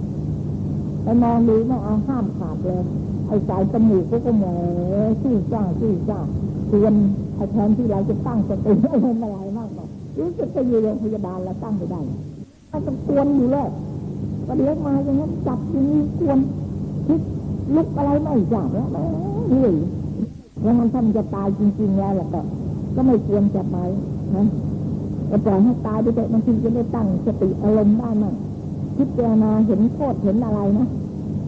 [1.04, 2.84] ไปมองดูนะเอาห้ามขาดเลย
[3.28, 4.46] ไอ้สายจมูกก็ก็แหม
[5.22, 6.20] ชื่อจ้าชื่อจ้า
[6.70, 6.94] เตือน
[7.36, 9.86] ไอ้แทนที่เราจะตั้งสติอะไรอะไรมากกว่า
[10.20, 12.02] รู้สึกจะอยู่โรงพยาบาลแล้วตั้งไม่ได้
[12.72, 13.70] มันจะกวนอยู่เลย
[14.48, 16.40] ประเดี๋ยวมาอย่างนั้นจับอย่างนี้กวน
[17.08, 17.22] คิด
[17.76, 18.88] ลุกอะไรไม่จับแล้ว
[19.50, 19.74] เหนื่อย
[20.62, 22.41] แล้วมันท่านจะตายจริง ๆ แล้วก็
[22.95, 23.78] ก็ไม่ควรจะไป
[24.36, 24.47] นะ
[25.28, 28.34] แต่ปล่อยให้ตายไปเถอะบางทีจะได้ตั้งสติอารมณ์ได้มั้ง
[28.95, 30.88] คิดเจารณาเห็นโทษเห็นอะไรนะ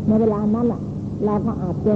[0.08, 0.82] ในเวลานั้นแหละ
[1.26, 1.94] เราก็อาจจะ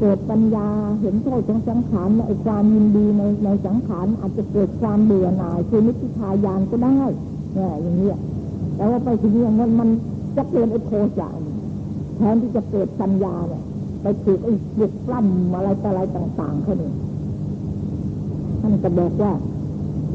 [0.00, 0.68] เกิดปัญญา
[1.00, 6.98] เห็นโทษของสังขารในความยินดีในในสังขารอาจจะเกิดความเบื่อหน่ายคือนิพพิทายานก็ได้
[7.54, 8.08] เนี่ยอย่างนี้
[8.76, 9.88] แต่ว่าไปถึงอย่างนั้นมัน
[10.36, 11.28] จะเกิดไอ้โทสะ
[12.16, 13.62] แทนที่จะเกิดปัญญาเนี่ย
[14.04, 16.92] ไปถูกไอ้เด็กปล้ำอะไรต่ออะไรต่างๆเขาเนี่ย
[18.60, 19.32] ท่านก็บอกว่า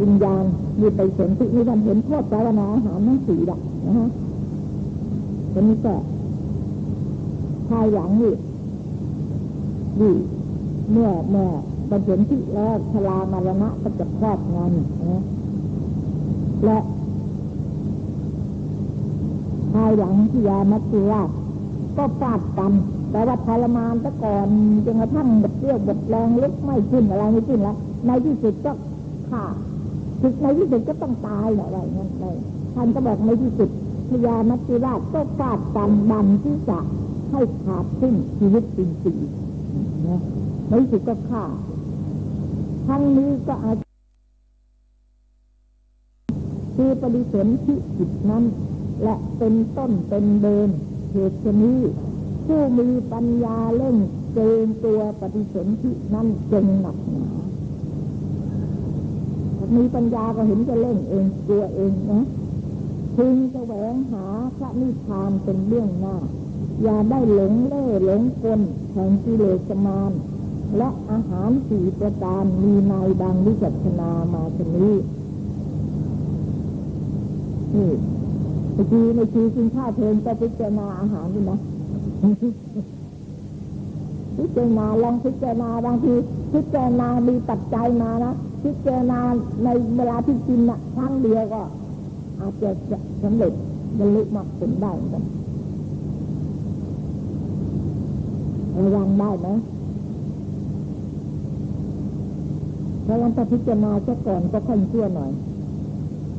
[0.02, 0.44] วิญญาณ
[0.80, 2.76] มีไปสนที่นี่ท่านเห็นโทษแปลว่าหาร
[3.08, 4.10] ทั้งสี่ดะนะฮะ
[5.54, 5.94] ทีนี้ก็
[7.70, 8.34] ภายหลังนี่
[10.00, 10.12] ดี
[10.92, 11.48] เมื่อเมื่อ
[11.90, 15.24] บรรลุที่แล้วชรามารณะก็จะครอบงำนะ
[16.66, 16.80] และ
[19.74, 21.30] ภายหลังที่ยามัจจุราช
[21.98, 22.74] ก็ฟาดกัน
[23.12, 24.48] แต่ว่าทรมานซะก่อน
[24.86, 28.72] จนกระทั่งบดเรี่ยวบดแรงลุกไม่ขึ้นอะไรไม่ขึ้นแล้วในที่สุดก็
[29.30, 29.56] ขาด
[30.22, 32.38] ถึงในที่สุดก็ต้องตายแหละอะไรเงี้ยเลย
[32.76, 33.70] ท่านก็บอกในที่สุด
[34.10, 36.80] พญามัจจุราชก็ฟาดกันบันที่จะ
[37.32, 40.22] ให้ขาดสิ้นชีวิตจริงๆนะ
[40.70, 41.44] ในที่สุดก็ฆ่า
[42.88, 43.78] ทั้งนี้ก็อาจ
[46.76, 48.44] คือปฏิสนธิจิตนั้น
[49.04, 50.70] และเป็นต้นเป็นเดิน
[51.12, 51.80] เหตุนี้
[52.52, 53.98] ผู้มีปัญญาเล่น
[54.34, 57.28] เกงตัวปฏิสนธินั้นจงหนักหนา
[59.76, 62.22] มีปัญญาก็เห็นจะเล่นเองตัวเองนะ
[63.16, 64.26] พึงแสวงหา
[64.58, 66.16] พระนิพพานเป็นเรื่องหน้า
[66.84, 68.62] อย่าได้หลงเล่หลงกล
[68.94, 70.12] แห่งกิเลสมาน
[70.78, 74.94] และอาหารสี่ประการมีในายดังวิจัชนามาชนี้
[77.76, 77.92] นี่
[78.74, 81.60] เมื่อกี้ในชีกินข้าวเพลินก็พิจารณาอาหารด้วยนะ
[82.22, 86.14] พิจารณาลองพิจารณาบางที
[86.54, 89.20] พิจารณามีปัจจัยมานะพิจารณา
[89.64, 91.62] ในเวลาที่กินนะครั้งเดียวก็
[92.40, 92.70] อาจจะ
[93.24, 93.54] สำเร็จ
[93.98, 95.24] บรรลุมรรคผลได้กัน
[98.86, 99.48] ระวังได้ไหม
[103.06, 105.32] ถ้าเราพิจารณาซะก่อนก็ค่อยเชื่อหน่อย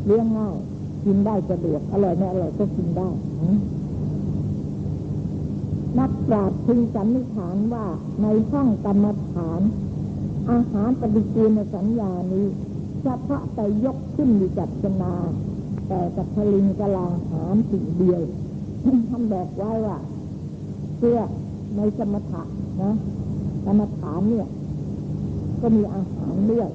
[0.06, 0.54] เลี้ยงง่าย
[1.04, 3.08] กินได้สะดวกอร่อยไม่อร่อยก็กินได้
[5.98, 7.86] นักปราชญ์พึงสันนิษฐานว่า
[8.22, 9.60] ในห้องกรรมฐาน
[10.50, 12.46] อาหารปฏิกูลสัญญานี้
[13.02, 14.70] เฉพาะแต่ยกขึ้นมีจัด
[15.02, 15.14] นา
[15.88, 18.22] แต่กับพลิงกลาหารสิ่งเดียว
[19.08, 19.98] ท่านบอกไว้ว่า
[20.96, 21.18] เพื่อ
[21.76, 22.42] ในสมถะ
[22.80, 22.92] นะ
[23.66, 24.48] กรรมฐานเนี่ย
[25.60, 26.72] ก็มีอาหารเลือด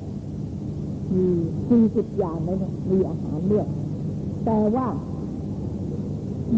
[1.15, 1.27] มี
[1.69, 2.57] สี่สิบอย่างเลย
[2.91, 3.67] มีอาหารเลือด
[4.45, 4.87] แต่ว่า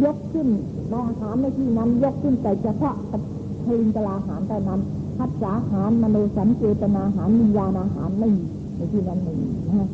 [0.03, 0.47] ยกขึ้น
[0.89, 2.95] ในอาหารในที่นั้นยกขึ้นแต่เฉพาะ
[3.65, 4.81] พลิงกลาหารแต่นั้น
[5.17, 9.89] พัฒนาหารมโนสัญเจตนาหารวิญญาณอาหารไม่มีในที่นั้นไม่มีนะ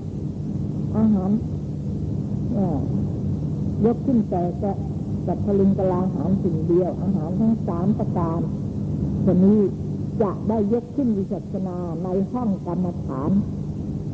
[0.97, 1.29] อาหาร
[3.85, 4.71] ยกขึ้นแต่จะ
[5.27, 8.39] จัดพลิงกลาหารสิ่งเดียว อาหารทั้งสามประการ
[9.25, 9.59] ชนี้
[10.21, 13.31] จะได้ยกขึ้นวิจัชนาในห้องกรรมฐาน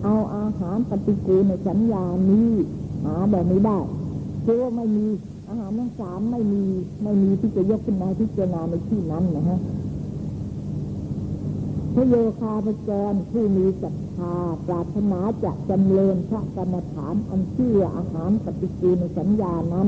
[0.04, 2.50] เอาอาหารปฏิกูลในสัญญานี้
[3.04, 3.80] หาแบบนี้ได้
[4.46, 5.08] คือว่าไม่มี
[5.50, 6.64] อาหารทั้งสามไม่มี
[7.04, 9.60] ไม่มีที่จะยกขึ้นมาที่เจารณาในที่นั้นนะฮะ
[11.94, 14.36] พระโยคาพจรผู้มีศรัทธา
[14.68, 19.88] ปรารถนาจะจำเริญพระกรรมฐานอันเชื่ออาหารปฏิกูลในสัญญานั้น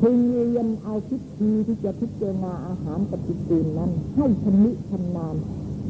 [0.00, 5.36] พึงเรียนเอาพิธีที่จะพิจารณาอาหารปฏิกูลนั้น ให้ชนิชำนาญ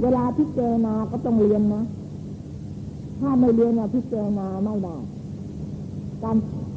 [0.01, 1.83] เวลาพิจารณาก็ต้องเรียนนะ
[3.21, 4.97] ถ้าไม่เรียนนะพิจารณาไม่ได้
[6.23, 6.37] การ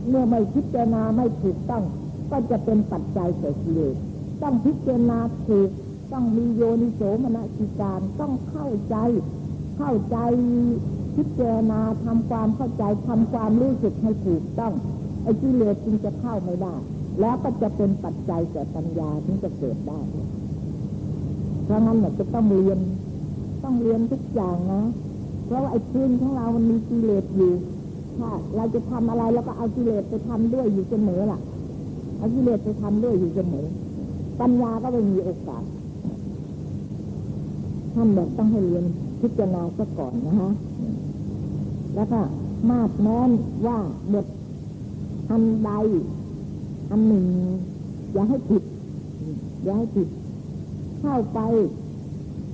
[0.09, 1.83] เมื่อไม่พิจารณาไม่ถูกต้อง
[2.31, 3.95] ก็จะเป็นปัจจัยเกิดกิเลส
[4.41, 5.69] ต้องพิจารณาถูก
[6.11, 8.95] ต้องมีโยนิโสมนสิการต้องเข้าใจ
[9.77, 10.17] เข้าใจ
[11.15, 14.73] พิจารณาทำความเข้าใจทำความรู้สึกให้ถูกต้อง
[15.23, 16.75] ไอ้กิเลสจึงจะเข้าไม่ได้
[17.19, 19.99] แล้วก็จะเป็นปัจจัยแก่ปัญญาถึงจะเกิดได้
[21.65, 22.79] เพราะงั้นเนี่ยจะต้องเรียน
[23.63, 24.83] ต้องเรียนทุกอย่างนะ
[25.45, 27.53] เพราะว่าไอ้พื้นของเรามันมีกิเลสอยู่
[28.17, 31.39] ถ้าเราจะทำอะไรแล้วก็เอากิเลสไปทำด้วยอยู่เสมอล่ะ
[32.19, 33.67] เอากิเลสไปทำด้วยอยู่เสมอ
[34.39, 35.63] ปัญญาก็ไม่มีโอกาส
[37.93, 38.85] ท่านบอกต้องให้เรียน
[39.21, 40.51] พิจารณาซะก่อนนะฮะ
[41.95, 42.19] แล้วก็
[42.69, 43.29] มาดแม้น
[43.65, 43.77] ว่า
[44.13, 44.25] บท
[45.31, 45.71] อันใด
[46.89, 47.25] อันหนึ่ง
[48.13, 48.63] อย่าให้ผิด
[49.63, 50.07] อย่าให้ผิด
[50.99, 51.39] เข้าไป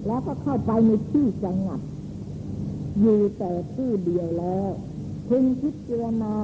[0.07, 1.81] แล้วก็เข้าไปในที่สงัด
[2.99, 4.69] อยู่แต่ผู้เดียวแล้ว
[5.27, 6.35] พึงพิจารณา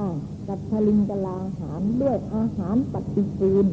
[0.53, 3.65] กับพลิงกลาหารด้วยอาหารปฏิกูล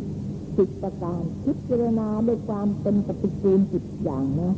[0.56, 4.52] สิบประการพิจารณาด้วยความเป็นปฏิกูลสิบอย่างนะ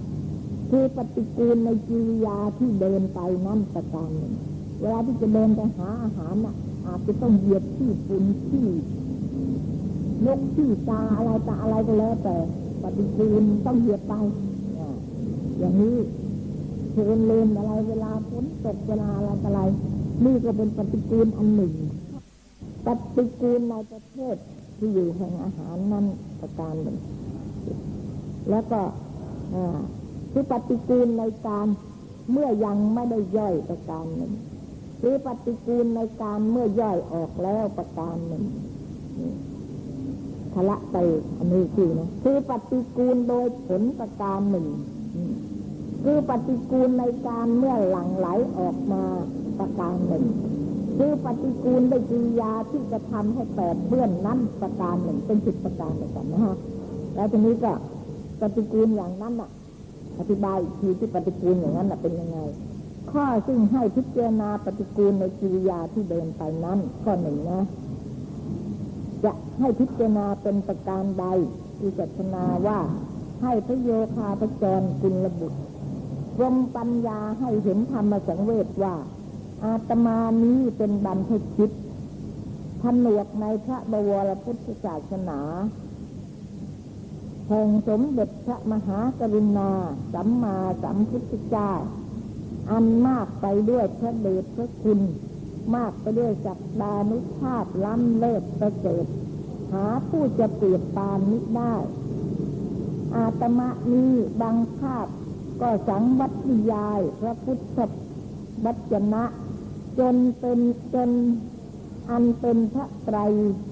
[0.71, 4.35] คือปฏิกูลในจิริยาที่เดินไปนั่นประการหนึ่ง
[4.81, 6.55] เวลาที่จะเดินไปหาอาหารน่ะ
[6.87, 8.67] อาจจะต้องเหยียบที่ฝุ่นที่
[10.27, 12.37] นกที่ตาอะไรตาอะไรก็แล้วแต่
[12.83, 14.15] ปฏิกูลต้องเหยียบไป
[15.59, 15.97] อย่างนี้
[16.93, 19.61] เพลินเลนอะไรเวลาฝนตกเวลาอะไรอะไร
[20.25, 21.73] นี่ก็เป็นปฏิกูลอันหนึ่ง
[22.87, 24.37] ปฏิกูลในประเทศ
[24.77, 26.07] ที่อยู่แห่งอาหารนั้น
[26.41, 26.99] ประการหนึ่ง
[28.51, 28.81] แล้วก็
[30.33, 31.67] คือปฏิกูลในการ
[32.31, 34.33] เมื่อยังไม่ได้ย่อยประการหนึ่ง
[35.01, 38.45] หรือปฏิกูลในการเมื่อย่อยออกแล้วประการหนึ่ง
[40.55, 40.97] ทละไป
[41.39, 44.67] อันนี้คือนะคือปฏิกูลโดยผลประการหนึ่ง
[46.05, 48.27] คือปฏิกูลในการเมื่อหลั่งไหล
[48.59, 49.05] ออกมา
[49.59, 50.25] ประการหนึ่ง
[51.03, 56.57] คือปฏิกูลในกิริยาที่จะทำให้แปดเบื้อนนั้นประการหนึ่งเป็นสิบประการเหมือนกันนะฮะ
[57.15, 57.73] แล้วทีนี้ก็
[58.41, 59.51] ปฏิกูลอย่างนั้นอะ
[60.19, 62.39] อธิบายอีกทีที่ปฏิกูลอย่างนั้นอะเป็นยังไง
[63.11, 67.61] ข้อซึ่งให้พิจารณาปฏิกูลในกิริยาที่เดินไปนั้นข้อหนึ่งนะ
[69.25, 71.25] จะให้พิจารณาเป็นประการใด
[71.79, 72.79] ที่จัตนาว่า
[73.43, 75.59] ให้พระโยคาพระจรกุลบุตร
[76.41, 78.95] รมปัญญาให้เห็นธรรมสังเวชว่า
[79.65, 81.71] อาตมานี้เป็นบันทชิต
[82.81, 85.41] ผนวกในพระบวรพุทธศาสนา
[87.49, 89.71] แห่งสมเด็จพระมหากรุณา
[90.15, 91.73] สัมมาสัมพุทธเจ้า
[92.71, 95.01] อันมากไปด้วยพระเดชพระคุณ
[95.75, 99.07] มากไปด้วยจักดานุภาพล้ำเลิศประเสริฐ
[99.73, 101.75] หาผู้จะเปรียบปานนี้ได้
[103.15, 105.07] อาตมะนี้บางภาพ
[105.61, 106.33] ก็สังวัต
[106.73, 107.79] ยาย พระพุทธ
[108.65, 109.25] วัจนะ
[109.99, 110.59] จนเป็น
[110.95, 111.11] จน
[112.11, 113.19] อันเป็นพระไตร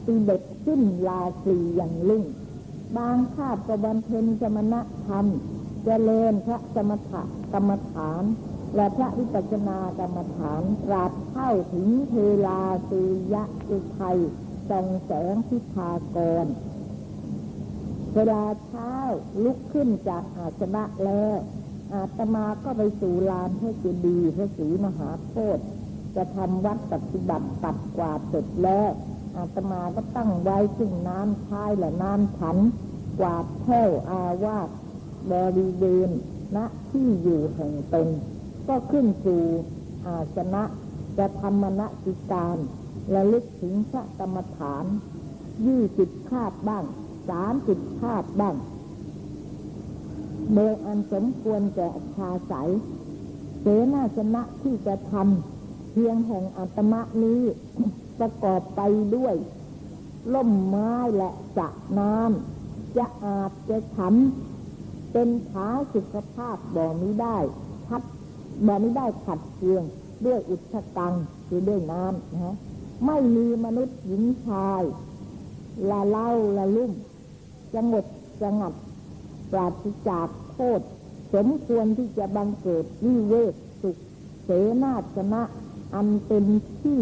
[0.04, 2.24] ปิฎกขึ้นลาสีอย่างลุ่ง
[2.96, 5.26] บางคาบก็บำเพ็ญสมณธรรม
[5.84, 7.12] เจริญพระสมถ
[7.52, 8.22] กรรมฐาน
[8.76, 12.14] และพระวิปัสสนากรรมฐานตราบเข้าถึงเท
[12.46, 13.00] ลาสุ
[13.32, 14.18] ยะอุทัย
[14.68, 16.46] ส่องแสงพิพากร
[18.14, 18.94] เวลาเช้า
[19.44, 21.36] ลุกขึ้นจากอาสนะแล้ว
[21.92, 25.66] อาตมาก็ไปสู่ลานพระเจดีย์พระศรีมหาโพธิ์
[26.18, 28.90] จะทำวัดปฏิบัติตัดกวาดเสร็จแล้ว
[29.36, 32.56] อาตมาก็ตั้งไว้ซึ่งน้ำชายและน้ำฉัน
[33.20, 34.68] กวาดแค่อาวาส
[35.32, 36.10] บริเวณ
[36.56, 36.58] ณ
[36.90, 38.08] ที่อยู่แห่งตน
[38.68, 39.44] ก็ขึ้นสู่
[40.06, 40.62] อาสนะ
[41.18, 42.56] จะธรรมนติการ
[43.10, 44.84] และลึกถึงพระกรรมฐาน
[45.66, 46.84] ยี่สิบคาบบ้าง
[47.28, 48.56] สามสิบคาบบ้าง
[50.54, 52.70] โดยอันสมควรแก่ชาสาย
[53.60, 55.57] เสนาสนะที่จะทำ
[55.98, 57.42] พียงแห่งอัตมะนี้
[58.18, 58.80] ประกอบไป
[59.16, 59.34] ด้วย
[60.34, 61.68] ล่มไม้และสระ
[61.98, 64.14] น้ำจะอาจจะฉัน
[65.12, 67.36] เป็นขาสุขภาพบ่มิได้
[67.86, 68.02] ทัด
[68.66, 69.84] บ่มิได้ขัดเกลือง
[70.24, 71.14] ด้วยอุชตัง
[71.46, 72.54] คือด้วยน้ำนะฮะ
[73.06, 74.82] ไม่มีมนุษย์หญิงชาย
[75.90, 76.28] ละเล่า
[76.58, 76.92] ละลุ่ม
[77.74, 78.06] จะงด
[78.40, 78.74] จะงัด
[79.50, 80.80] ปราศจากโทษ
[81.34, 83.96] สมควรที่จะบังเกิดวิเวกสุข
[84.44, 84.50] เส
[84.82, 85.42] นาชนะ
[85.94, 86.44] อันเป็น
[86.80, 87.00] ที่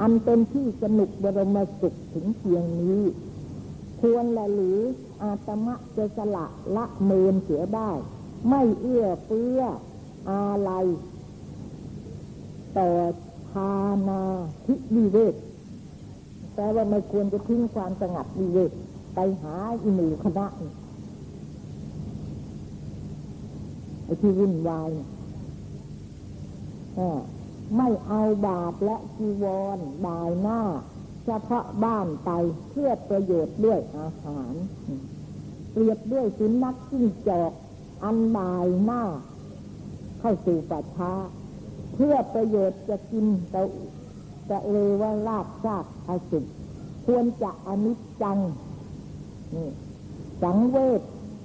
[0.00, 3.02] อันเป็นที่สนุกบรมสุขถึงเพียงนี้
[4.00, 4.80] ควรละหรือ
[5.22, 6.46] อาตมะจะสละ
[6.76, 7.90] ละเมินเสียได้
[8.48, 9.60] ไม่เอื้อเฟื้อ
[10.30, 10.70] อะไร
[12.76, 12.90] ต่อ
[13.50, 13.72] ทา
[14.08, 14.22] นา
[14.64, 15.34] ทิวิเวก
[16.54, 18.70] แต่ว่าไม่ควรจะทิ้งความสงัดวิเวก
[19.14, 20.46] ไปหาอิหนูคณะ
[24.04, 25.08] ไอ้ที่วุ่นวายเนี่ย
[27.74, 29.44] ไม่เอาบาทและจีว
[29.76, 30.60] รบายหน้า
[31.24, 32.30] เฉพาะบ้านไป
[32.70, 34.54] เพื่อประโยชน์ด้วยอาหาร
[35.72, 37.52] เปรียบด้วยสุนัขจิ้งจอก
[38.04, 39.02] อันบายหน้า
[40.20, 41.12] เข้าสู่ป่าช้า
[41.94, 43.62] เพื่อประโยชน์จะกินเตา
[44.50, 46.38] จะเลว่าลาบซากอาสุ
[47.06, 48.38] ควรจะอนิจจัง
[49.54, 49.70] นี่
[50.42, 51.02] สังเวช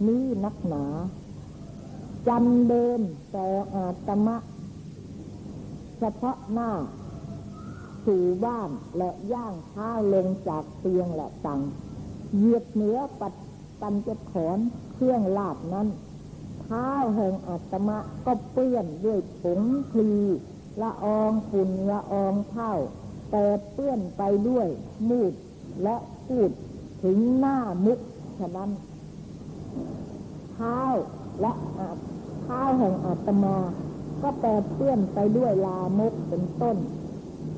[0.08, 0.86] นี้นักหนา
[2.28, 3.02] จำเดิม
[3.32, 4.38] แต่อาตมะ
[6.04, 6.72] เฉพาะหน้า
[8.06, 11.62] สู่บ้านและย่างเท้าลงจากเตียงและตัง
[12.36, 13.34] เหยียดเหนือปัด
[13.82, 14.58] ปันจะถอน
[14.94, 15.88] เครื่องลาบนั้น
[16.62, 20.14] เท้าแห่งอัตมะก็เปื้อนด้วยผงคลี
[20.82, 22.74] ละอองฝุ่นละอองเท่า
[23.32, 24.68] แต่เปื้อนไปด้วย
[25.10, 25.34] มูด
[25.84, 25.96] และ
[26.28, 26.50] พูด
[27.04, 28.00] ถึงหน้ามุก
[28.40, 28.70] ฉะนั้น
[30.54, 30.80] เท้า
[31.42, 31.52] และ
[32.44, 33.58] เท้าแห่งอัตมา
[34.24, 36.78] ก็แปดเปื้อนไปด้วยลามกเป็นต้น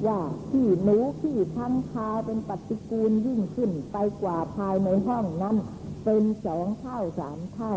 [0.08, 0.20] ว่า
[0.52, 5.58] ที่หนูที่ทั้งคาเป็นปฏิกูลยิ่งขึ้นไปกว่าภายในห้องนั้น
[6.06, 7.74] เป็นสองเท่าสามเท่า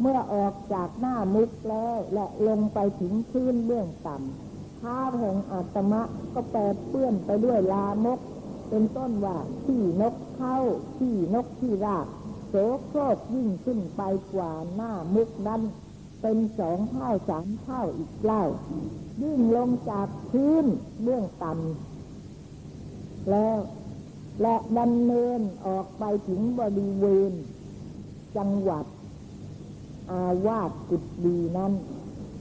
[0.00, 6.02] เมื่อออกจากหน้ามุกแล้วและลงไปถึงพื้นเบื้องต่ำท้าแห่งอาตมะ
[6.34, 8.20] ก็แปดเปื้อนไปด้วยลามก
[8.70, 10.58] เป็นต้นว่าที่นกเข้า
[10.98, 12.06] ที่นกที่ราก
[12.48, 12.54] โส
[12.86, 14.02] โครกยิ่งขึ้นไป
[14.34, 15.62] กว่าหน้ามุกนั้น
[16.20, 18.44] เป็นสองเท่าสามเท่าอีกเล่า
[19.22, 20.66] ยิ่งลงจากพื้น
[21.02, 23.58] เบื้องต่ำแล้ว
[24.42, 27.32] และดำเนินออกไปถึงบริเวณ
[28.36, 28.84] จังหวัด
[30.10, 31.72] อาวาสกุดดีนั้น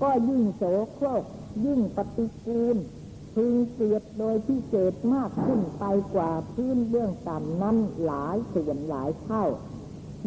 [0.01, 0.63] ก็ยิ่งโส
[0.93, 1.23] โครก
[1.65, 2.77] ยิ่งปฏิกูล
[3.35, 9.45] พึงเสียดโดยพิเศษมากขึ้นไปกว่าพื้นเบื้องต่ำนั้นหลายส่วนหลายเท่า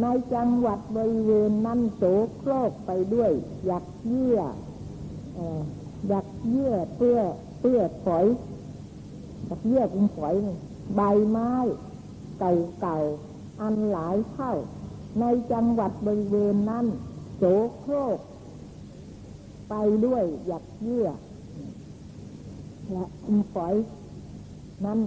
[0.03, 2.03] ในจังหวัดบริเวณนั้นโส
[2.37, 3.33] โครกไปด้วย
[3.67, 4.39] หยักเยื่อ
[5.35, 5.61] เอ่อ
[6.09, 7.21] หยักเยื่อเปื้อ
[7.61, 8.27] เปื้อฝอย
[9.47, 10.35] หยักเยื่อเป็นฝอย
[10.97, 11.53] ใบไม้
[12.81, 14.53] เก่าๆอันหลายเท่า
[15.21, 16.87] ในจังหวัดบริเวณนั้น
[17.37, 17.43] โส
[17.79, 18.19] โครก
[19.69, 19.75] ไป
[20.05, 21.09] ด้วยหยักเยื่อ
[22.93, 23.75] และอินฝอย
[24.85, 24.99] นั้น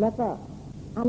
[0.00, 0.28] แล้วก็
[0.96, 1.08] อัน